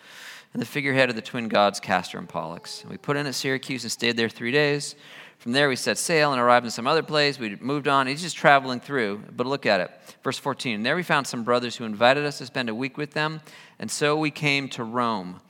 [0.52, 2.84] and the figurehead of the twin gods, Castor and Pollux.
[2.88, 4.94] We put in at Syracuse and stayed there three days.
[5.38, 7.38] From there, we set sail and arrived in some other place.
[7.38, 8.06] We moved on.
[8.06, 9.24] He's just traveling through.
[9.34, 9.90] But look at it.
[10.22, 10.76] Verse 14.
[10.76, 13.40] And there we found some brothers who invited us to spend a week with them.
[13.78, 15.40] And so we came to Rome.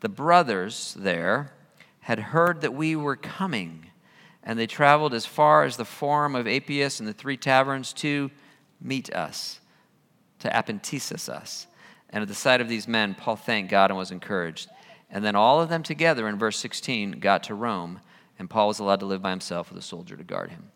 [0.00, 1.52] The brothers there
[2.00, 3.86] had heard that we were coming,
[4.42, 8.30] and they traveled as far as the Forum of Appius and the Three Taverns to
[8.80, 9.60] meet us,
[10.38, 11.66] to apantesis us.
[12.08, 14.68] And at the sight of these men, Paul thanked God and was encouraged.
[15.10, 18.00] And then all of them together in verse 16 got to Rome,
[18.38, 20.70] and Paul was allowed to live by himself with a soldier to guard him.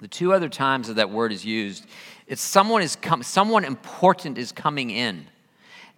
[0.00, 1.86] The two other times that that word is used,
[2.28, 5.26] it's someone is com- someone important is coming in,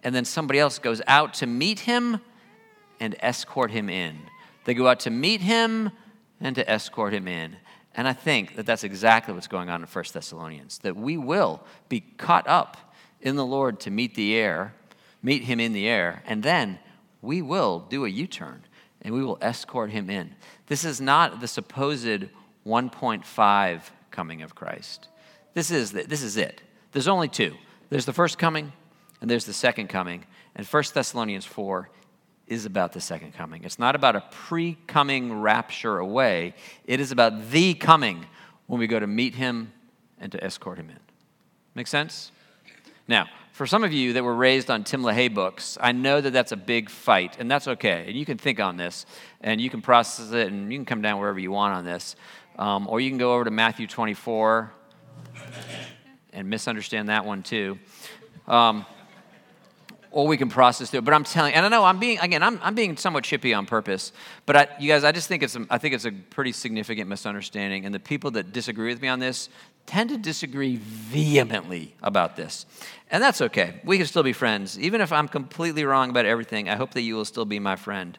[0.03, 2.19] and then somebody else goes out to meet him
[3.01, 4.17] and escort him in.
[4.63, 5.91] They go out to meet him
[6.39, 7.57] and to escort him in.
[7.95, 11.61] And I think that that's exactly what's going on in 1 Thessalonians, that we will
[11.89, 14.73] be caught up in the Lord to meet the air,
[15.21, 16.79] meet him in the air, and then
[17.21, 18.63] we will do a U turn
[19.01, 20.35] and we will escort him in.
[20.67, 22.27] This is not the supposed
[22.65, 25.07] 1.5 coming of Christ.
[25.55, 26.61] This is, the, this is it.
[26.91, 27.55] There's only two
[27.89, 28.71] there's the first coming,
[29.19, 30.23] and there's the second coming.
[30.55, 31.89] And 1 Thessalonians 4
[32.51, 33.63] is about the second coming.
[33.63, 36.53] It's not about a pre coming rapture away,
[36.85, 38.25] it is about the coming
[38.67, 39.71] when we go to meet him
[40.19, 40.99] and to escort him in.
[41.75, 42.33] Make sense?
[43.07, 46.31] Now, for some of you that were raised on Tim LaHaye books, I know that
[46.31, 48.05] that's a big fight, and that's okay.
[48.07, 49.05] And you can think on this,
[49.39, 52.17] and you can process it, and you can come down wherever you want on this.
[52.59, 54.73] Um, or you can go over to Matthew 24
[56.33, 57.79] and misunderstand that one too.
[58.45, 58.85] Um,
[60.11, 61.05] or we can process through it.
[61.05, 63.65] But I'm telling, and I know I'm being again, I'm, I'm being somewhat chippy on
[63.65, 64.11] purpose.
[64.45, 67.09] But I, you guys, I just think it's a, I think it's a pretty significant
[67.09, 67.85] misunderstanding.
[67.85, 69.49] And the people that disagree with me on this
[69.85, 72.65] tend to disagree vehemently about this,
[73.09, 73.81] and that's okay.
[73.83, 76.69] We can still be friends, even if I'm completely wrong about everything.
[76.69, 78.17] I hope that you will still be my friend.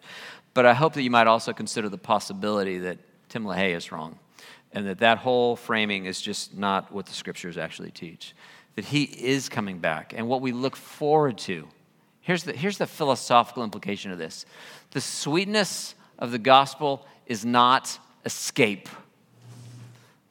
[0.54, 4.18] But I hope that you might also consider the possibility that Tim LaHaye is wrong,
[4.72, 8.34] and that that whole framing is just not what the scriptures actually teach.
[8.74, 11.68] That he is coming back, and what we look forward to
[12.22, 14.46] Here's the, here's the philosophical implication of this
[14.92, 18.88] the sweetness of the gospel is not escape.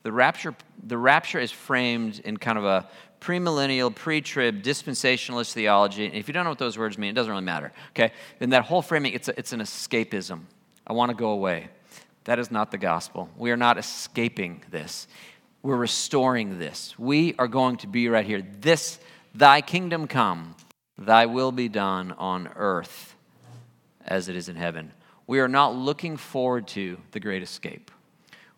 [0.03, 2.87] The rapture, the rapture is framed in kind of a
[3.19, 6.05] premillennial, pre-trib, dispensationalist theology.
[6.05, 7.71] And if you don't know what those words mean, it doesn't really matter.
[7.91, 8.11] Okay?
[8.39, 10.41] In that whole framing, it's, a, it's an escapism.
[10.87, 11.69] I want to go away.
[12.23, 13.29] That is not the gospel.
[13.37, 15.07] We are not escaping this.
[15.61, 16.97] We're restoring this.
[16.97, 18.41] We are going to be right here.
[18.41, 18.99] This,
[19.35, 20.55] thy kingdom come.
[21.05, 23.15] Thy will be done on earth
[24.05, 24.91] as it is in heaven.
[25.27, 27.91] We are not looking forward to the great escape.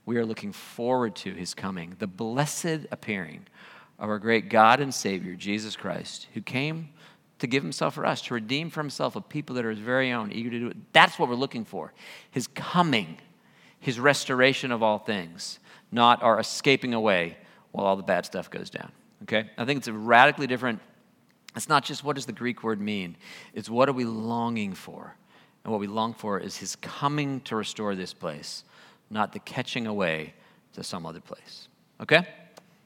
[0.05, 3.47] We are looking forward to his coming, the blessed appearing
[3.99, 6.89] of our great God and Savior, Jesus Christ, who came
[7.39, 10.11] to give himself for us, to redeem for himself a people that are his very
[10.11, 10.77] own, eager to do it.
[10.93, 11.93] That's what we're looking for.
[12.31, 13.17] His coming,
[13.79, 15.59] his restoration of all things,
[15.91, 17.37] not our escaping away
[17.71, 18.91] while all the bad stuff goes down.
[19.23, 19.49] Okay?
[19.57, 20.79] I think it's a radically different
[21.55, 23.15] it's not just what does the Greek word mean,
[23.53, 25.15] it's what are we longing for?
[25.63, 28.63] And what we long for is his coming to restore this place,
[29.09, 30.33] not the catching away
[30.73, 31.67] to some other place.
[32.01, 32.27] Okay?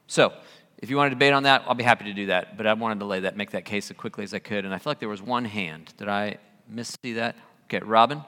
[0.06, 0.32] So,
[0.78, 2.56] if you want to debate on that, I'll be happy to do that.
[2.56, 4.64] But I wanted to lay that, make that case as quickly as I could.
[4.64, 5.92] And I feel like there was one hand.
[5.96, 7.34] Did I miss see that?
[7.64, 8.22] Okay, Robin?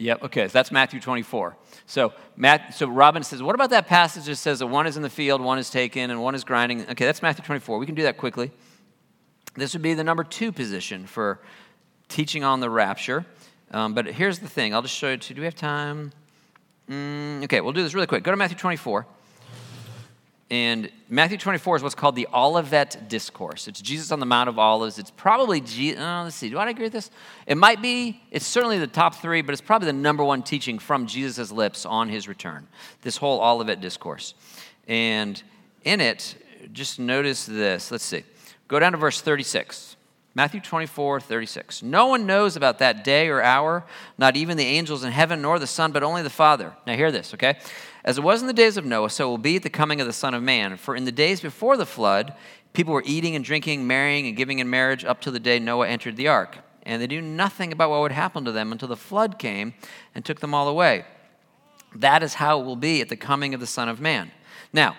[0.00, 1.58] Yep, okay, so that's Matthew 24.
[1.84, 5.02] So, Matt, so Robin says, What about that passage that says that one is in
[5.02, 6.88] the field, one is taken, and one is grinding?
[6.88, 7.78] Okay, that's Matthew 24.
[7.78, 8.50] We can do that quickly.
[9.56, 11.42] This would be the number two position for
[12.08, 13.26] teaching on the rapture.
[13.72, 15.18] Um, but here's the thing I'll just show you.
[15.18, 16.12] Do we have time?
[16.88, 18.22] Mm, okay, we'll do this really quick.
[18.22, 19.06] Go to Matthew 24.
[20.50, 23.68] And Matthew 24 is what's called the Olivet Discourse.
[23.68, 24.98] It's Jesus on the Mount of Olives.
[24.98, 27.10] It's probably, Je- oh, uh, let's see, do I agree with this?
[27.46, 30.80] It might be, it's certainly the top three, but it's probably the number one teaching
[30.80, 32.66] from Jesus' lips on his return.
[33.02, 34.34] This whole Olivet Discourse.
[34.88, 35.40] And
[35.84, 36.34] in it,
[36.72, 37.92] just notice this.
[37.92, 38.24] Let's see.
[38.66, 39.96] Go down to verse 36.
[40.34, 41.82] Matthew 24, 36.
[41.82, 43.84] No one knows about that day or hour,
[44.16, 46.72] not even the angels in heaven, nor the Son, but only the Father.
[46.86, 47.58] Now, hear this, okay?
[48.04, 50.00] As it was in the days of Noah, so it will be at the coming
[50.00, 50.76] of the Son of Man.
[50.76, 52.34] For in the days before the flood,
[52.72, 55.88] people were eating and drinking, marrying and giving in marriage up to the day Noah
[55.88, 56.58] entered the ark.
[56.84, 59.74] And they knew nothing about what would happen to them until the flood came
[60.14, 61.04] and took them all away.
[61.94, 64.30] That is how it will be at the coming of the Son of Man.
[64.72, 64.96] Now,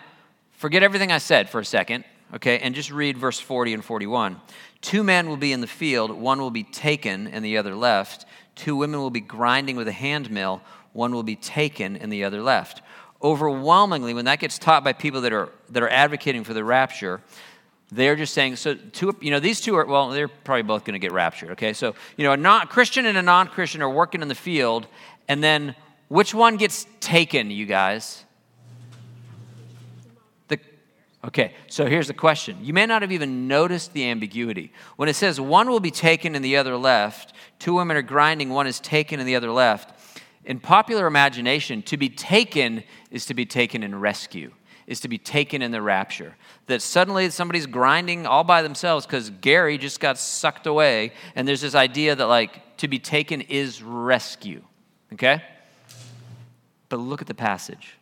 [0.52, 2.04] forget everything I said for a second,
[2.34, 4.40] okay, and just read verse 40 and 41.
[4.82, 8.26] Two men will be in the field, one will be taken and the other left.
[8.56, 10.62] Two women will be grinding with a hand mill,
[10.94, 12.82] one will be taken and the other left
[13.24, 17.22] overwhelmingly, when that gets taught by people that are, that are advocating for the rapture,
[17.92, 20.94] they're just saying, so two, you know, these two are, well, they're probably both going
[20.94, 21.74] to get raptured, okay?
[21.74, 24.88] So, you know, a non Christian and a non Christian are working in the field,
[25.28, 25.76] and then
[26.08, 28.24] which one gets taken, you guys?
[31.24, 32.58] Okay, so here's the question.
[32.64, 34.74] You may not have even noticed the ambiguity.
[34.96, 38.50] When it says one will be taken and the other left, two women are grinding,
[38.50, 39.94] one is taken and the other left,
[40.46, 44.52] in popular imagination, to be taken is to be taken in rescue,
[44.88, 46.36] is to be taken in the rapture.
[46.66, 51.62] That suddenly somebody's grinding all by themselves because Gary just got sucked away, and there's
[51.62, 54.64] this idea that, like, to be taken is rescue.
[55.14, 55.44] Okay?
[56.90, 57.98] But look at the passage.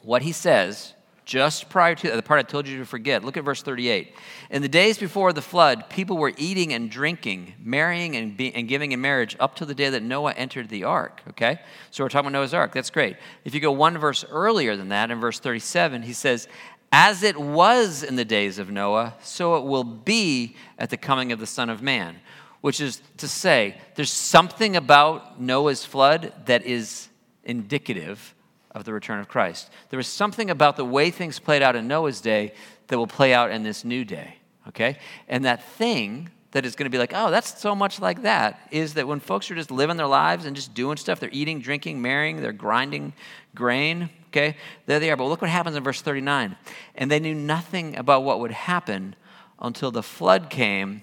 [0.00, 0.94] What he says
[1.32, 3.24] just prior to the part I told you to forget.
[3.24, 4.14] Look at verse 38.
[4.50, 8.68] In the days before the flood, people were eating and drinking, marrying and, be, and
[8.68, 11.22] giving in marriage up to the day that Noah entered the ark.
[11.30, 11.58] Okay?
[11.90, 12.74] So we're talking about Noah's ark.
[12.74, 13.16] That's great.
[13.46, 16.48] If you go one verse earlier than that, in verse 37, he says,
[16.92, 21.32] As it was in the days of Noah, so it will be at the coming
[21.32, 22.16] of the Son of Man.
[22.60, 27.08] Which is to say, there's something about Noah's flood that is
[27.42, 28.34] indicative
[28.72, 29.70] of the return of Christ.
[29.90, 32.54] There was something about the way things played out in Noah's day
[32.88, 34.36] that will play out in this new day,
[34.68, 34.98] okay?
[35.28, 38.68] And that thing that is going to be like, oh, that's so much like that,
[38.70, 41.60] is that when folks are just living their lives and just doing stuff, they're eating,
[41.60, 43.12] drinking, marrying, they're grinding
[43.54, 44.56] grain, okay?
[44.86, 45.16] There they are.
[45.16, 46.56] But look what happens in verse 39.
[46.94, 49.16] And they knew nothing about what would happen
[49.60, 51.02] until the flood came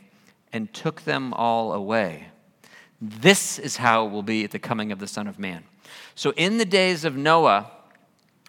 [0.54, 2.28] and took them all away.
[3.02, 5.64] This is how it will be at the coming of the Son of Man.
[6.16, 7.72] So, in the days of Noah,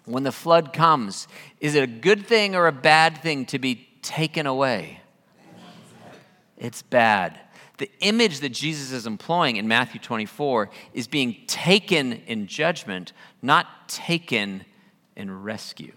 [0.05, 1.27] when the flood comes,
[1.59, 5.01] is it a good thing or a bad thing to be taken away?
[6.57, 7.39] It's bad.
[7.77, 13.89] The image that Jesus is employing in Matthew 24 is being taken in judgment, not
[13.89, 14.65] taken
[15.15, 15.93] in rescue.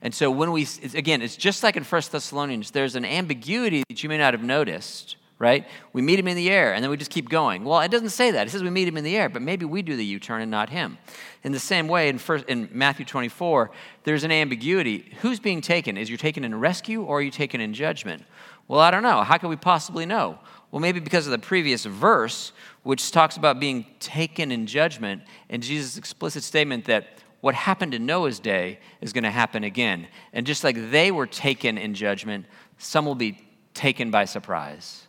[0.00, 4.02] And so, when we, again, it's just like in 1 Thessalonians, there's an ambiguity that
[4.02, 5.66] you may not have noticed right?
[5.92, 7.64] We meet him in the air and then we just keep going.
[7.64, 8.46] Well, it doesn't say that.
[8.46, 10.42] It says we meet him in the air, but maybe we do the U turn
[10.42, 10.98] and not him.
[11.42, 13.70] In the same way, in, first, in Matthew 24,
[14.04, 15.12] there's an ambiguity.
[15.20, 15.96] Who's being taken?
[15.96, 18.22] Is you taken in rescue or are you taken in judgment?
[18.68, 19.22] Well, I don't know.
[19.22, 20.38] How can we possibly know?
[20.70, 25.62] Well, maybe because of the previous verse, which talks about being taken in judgment, and
[25.62, 30.08] Jesus' explicit statement that what happened in Noah's day is going to happen again.
[30.32, 32.46] And just like they were taken in judgment,
[32.78, 35.06] some will be taken by surprise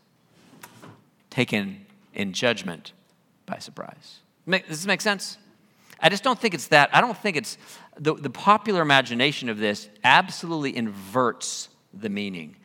[1.35, 2.93] taken in judgment
[3.45, 4.19] by surprise.
[4.47, 5.37] Does this make sense?
[5.99, 6.89] I just don't think it's that.
[6.93, 7.57] I don't think it's
[7.97, 12.55] the, the popular imagination of this absolutely inverts the meaning.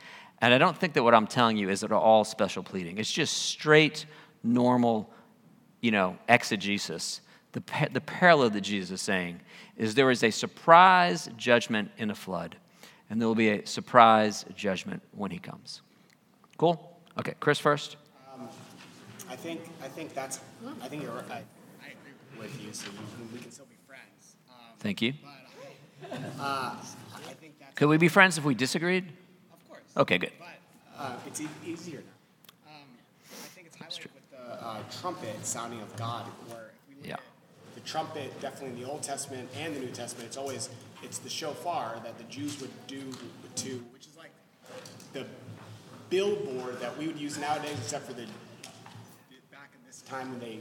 [0.41, 2.99] And I don't think that what I'm telling you is at all special pleading.
[2.99, 4.07] It's just straight,
[4.45, 5.11] normal,
[5.81, 7.23] you know, exegesis.
[7.53, 7.63] The,
[7.93, 9.41] the parallel that Jesus is saying
[9.77, 12.55] is there is a surprise judgment in a flood,
[13.09, 15.83] and there will be a surprise judgment when he comes.
[16.57, 17.01] Cool?
[17.19, 17.97] Okay, Chris first.
[19.31, 20.41] I think I think that's
[20.83, 21.25] I think you're right.
[21.31, 24.35] I, agree with you, so we, we can still be friends.
[24.49, 25.15] Um, Thank you.
[25.23, 26.75] But uh,
[27.15, 29.05] I think that's Could we be friends if we disagreed?
[29.53, 29.83] of course.
[29.97, 30.33] Okay, good.
[30.39, 30.59] But
[30.99, 31.99] uh, it's e- easier
[32.67, 32.73] now.
[32.73, 32.83] Um,
[33.31, 37.07] I think it's highlighted with the uh, trumpet sounding of God, where if we look
[37.07, 37.15] Yeah.
[37.15, 40.71] at the trumpet, definitely in the Old Testament and the New Testament, it's always
[41.03, 43.03] it's the shofar that the Jews would do
[43.57, 44.33] to, which is like
[45.13, 45.25] the
[46.09, 48.50] billboard that we would use nowadays, except for the back in this
[50.11, 50.59] time when they,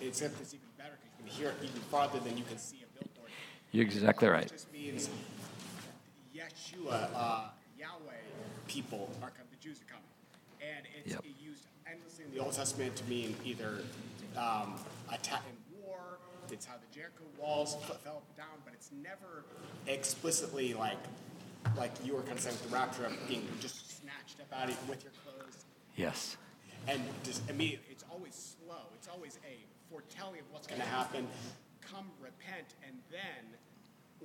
[0.00, 2.84] except it's even better because you can hear it even farther than you can see
[2.84, 3.30] a billboard.
[3.72, 4.48] You're exactly It right.
[4.48, 5.10] just means
[6.34, 8.14] Yeshua, uh, Yahweh
[8.68, 10.06] people are coming, the Jews are coming.
[10.60, 11.24] And it's Yep.
[11.40, 13.80] used endlessly in the Old Testament to mean either
[14.36, 14.78] um,
[15.12, 16.18] attack in war,
[16.50, 17.74] it's how the Jericho walls
[18.04, 19.44] fell down, but it's never
[19.86, 20.98] explicitly like,
[21.76, 24.68] like you were kind of saying with the rapture of being just snatched up out
[24.68, 25.64] of with your clothes
[25.96, 26.36] Yes.
[26.88, 28.82] and just immediately, always slow.
[28.94, 29.56] It's always a
[29.90, 31.26] foretelling of what's going to happen.
[31.80, 33.56] Come, repent, and then,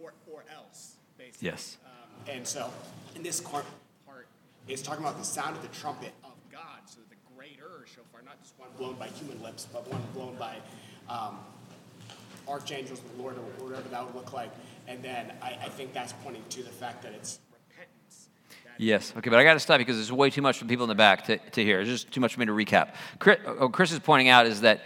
[0.02, 1.48] or or else, basically.
[1.50, 1.78] Yes.
[1.86, 2.72] Um, and so,
[3.16, 3.66] in this part,
[4.06, 4.28] part
[4.68, 6.82] is talking about the sound of the trumpet of God.
[6.86, 10.58] So the greater shofar, not just one blown by human lips, but one blown by
[11.10, 11.40] um,
[12.48, 14.52] archangels, the Lord, or whatever that would look like.
[14.88, 17.51] And then I, I think that's pointing to the fact that it's repentance.
[17.51, 17.51] That
[18.82, 19.14] Yes.
[19.16, 20.96] Okay, but I got to stop because there's way too much for people in the
[20.96, 21.82] back to, to hear.
[21.82, 22.96] It's just too much for me to recap.
[23.20, 24.82] Chris, what Chris is pointing out is that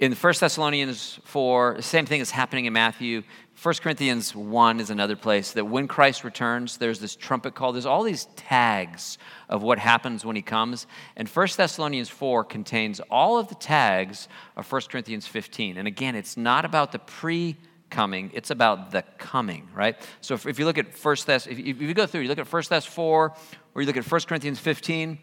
[0.00, 3.22] in 1 Thessalonians 4, the same thing is happening in Matthew.
[3.62, 7.72] 1 Corinthians 1 is another place that when Christ returns, there's this trumpet call.
[7.72, 9.16] There's all these tags
[9.48, 10.86] of what happens when he comes.
[11.16, 14.28] And 1 Thessalonians 4 contains all of the tags
[14.58, 15.78] of 1 Corinthians 15.
[15.78, 17.56] And again, it's not about the pre
[17.90, 21.58] coming it's about the coming right so if, if you look at first thess if
[21.58, 23.32] you, if you go through you look at first thess 4
[23.74, 25.18] or you look at 1 corinthians 15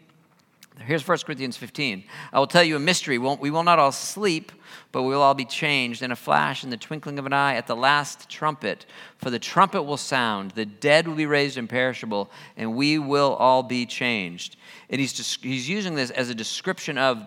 [0.84, 2.04] Here's 1 Corinthians 15.
[2.32, 3.16] I will tell you a mystery.
[3.16, 4.52] We will not all sleep,
[4.92, 7.54] but we will all be changed in a flash, in the twinkling of an eye,
[7.54, 8.84] at the last trumpet.
[9.16, 13.62] For the trumpet will sound, the dead will be raised imperishable, and we will all
[13.62, 14.56] be changed.
[14.90, 17.26] And he's, just, he's using this as a description of,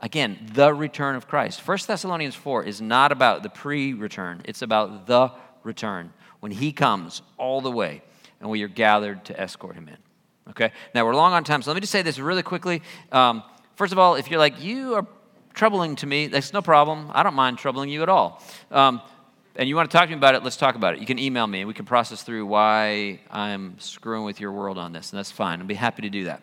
[0.00, 1.66] again, the return of Christ.
[1.66, 5.30] 1 Thessalonians 4 is not about the pre return, it's about the
[5.62, 8.02] return, when he comes all the way,
[8.40, 9.96] and we are gathered to escort him in.
[10.50, 10.72] Okay?
[10.94, 12.82] Now, we're long on time, so let me just say this really quickly.
[13.12, 13.42] Um,
[13.76, 15.06] first of all, if you're like, you are
[15.54, 17.10] troubling to me, that's no problem.
[17.12, 18.42] I don't mind troubling you at all.
[18.70, 19.02] Um,
[19.56, 21.00] and you want to talk to me about it, let's talk about it.
[21.00, 24.78] You can email me and we can process through why I'm screwing with your world
[24.78, 25.60] on this, and that's fine.
[25.60, 26.42] I'll be happy to do that.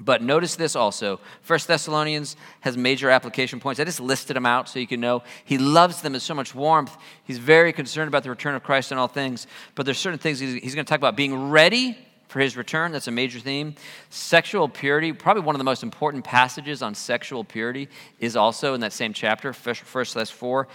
[0.00, 1.20] But notice this also.
[1.42, 3.78] First Thessalonians has major application points.
[3.78, 5.22] I just listed them out so you can know.
[5.44, 6.96] He loves them with so much warmth.
[7.24, 9.46] He's very concerned about the return of Christ and all things.
[9.74, 11.16] But there's certain things he's, going to talk about.
[11.16, 11.98] Being ready
[12.28, 13.74] for his return, that's a major theme.
[14.08, 17.88] Sexual purity, probably one of the most important passages on sexual purity,
[18.18, 20.66] is also in that same chapter, First Thess 4.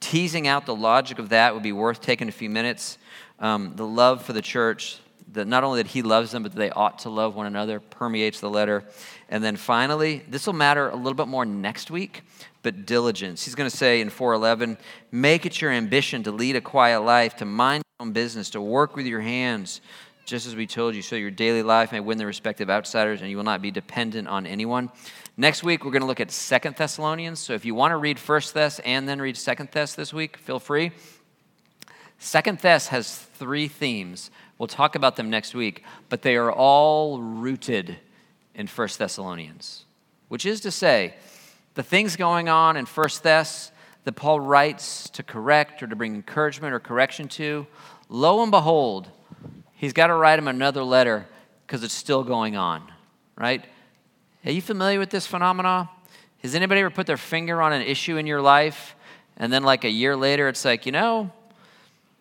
[0.00, 2.98] Teasing out the logic of that would be worth taking a few minutes.
[3.38, 4.98] Um, the love for the church,
[5.32, 7.80] that not only that he loves them, but that they ought to love one another,
[7.80, 8.84] permeates the letter.
[9.28, 12.22] And then finally, this will matter a little bit more next week,
[12.62, 13.44] but diligence.
[13.44, 14.76] He's going to say in 411,
[15.10, 18.60] make it your ambition to lead a quiet life, to mind your own business, to
[18.60, 19.80] work with your hands,
[20.24, 23.20] just as we told you, so your daily life may win the respect of outsiders
[23.20, 24.90] and you will not be dependent on anyone.
[25.36, 27.40] Next week, we're going to look at Second Thessalonians.
[27.40, 30.36] So if you want to read First Thess and then read Second Thess this week,
[30.36, 30.92] feel free.
[32.18, 34.30] Second Thess has three themes.
[34.62, 37.96] We'll talk about them next week, but they are all rooted
[38.54, 39.86] in First Thessalonians,
[40.28, 41.14] which is to say,
[41.74, 43.72] the things going on in First Thess
[44.04, 47.66] that Paul writes to correct or to bring encouragement or correction to,
[48.08, 49.10] lo and behold,
[49.72, 51.26] he's got to write him another letter
[51.66, 52.84] because it's still going on,
[53.36, 53.64] right?
[54.44, 55.88] Are you familiar with this phenomenon?
[56.38, 58.94] Has anybody ever put their finger on an issue in your life
[59.36, 61.32] and then, like a year later, it's like, you know,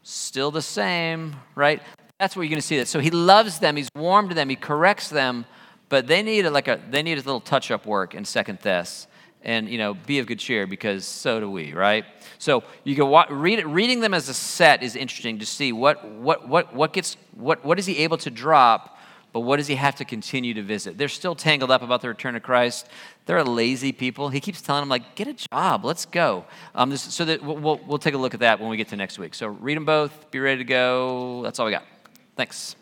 [0.01, 1.83] still the same, right?
[2.21, 2.87] That's where you're going to see that.
[2.87, 5.43] So he loves them, he's warm to them, he corrects them,
[5.89, 9.07] but they need like a they need a little touch-up work in Second Thess.
[9.41, 12.05] And you know, be of good cheer because so do we, right?
[12.37, 13.65] So you can read it.
[13.65, 17.65] Reading them as a set is interesting to see what what what what gets what
[17.65, 18.99] what is he able to drop
[19.33, 20.97] but what does he have to continue to visit?
[20.97, 22.85] They're still tangled up about the return of Christ.
[23.25, 24.27] They're lazy people.
[24.27, 26.43] He keeps telling them, like, get a job, let's go.
[26.75, 28.89] Um, this, so that we'll, we'll, we'll take a look at that when we get
[28.89, 29.33] to next week.
[29.33, 31.43] So read them both, be ready to go.
[31.43, 31.85] That's all we got.
[32.35, 32.75] Thanks.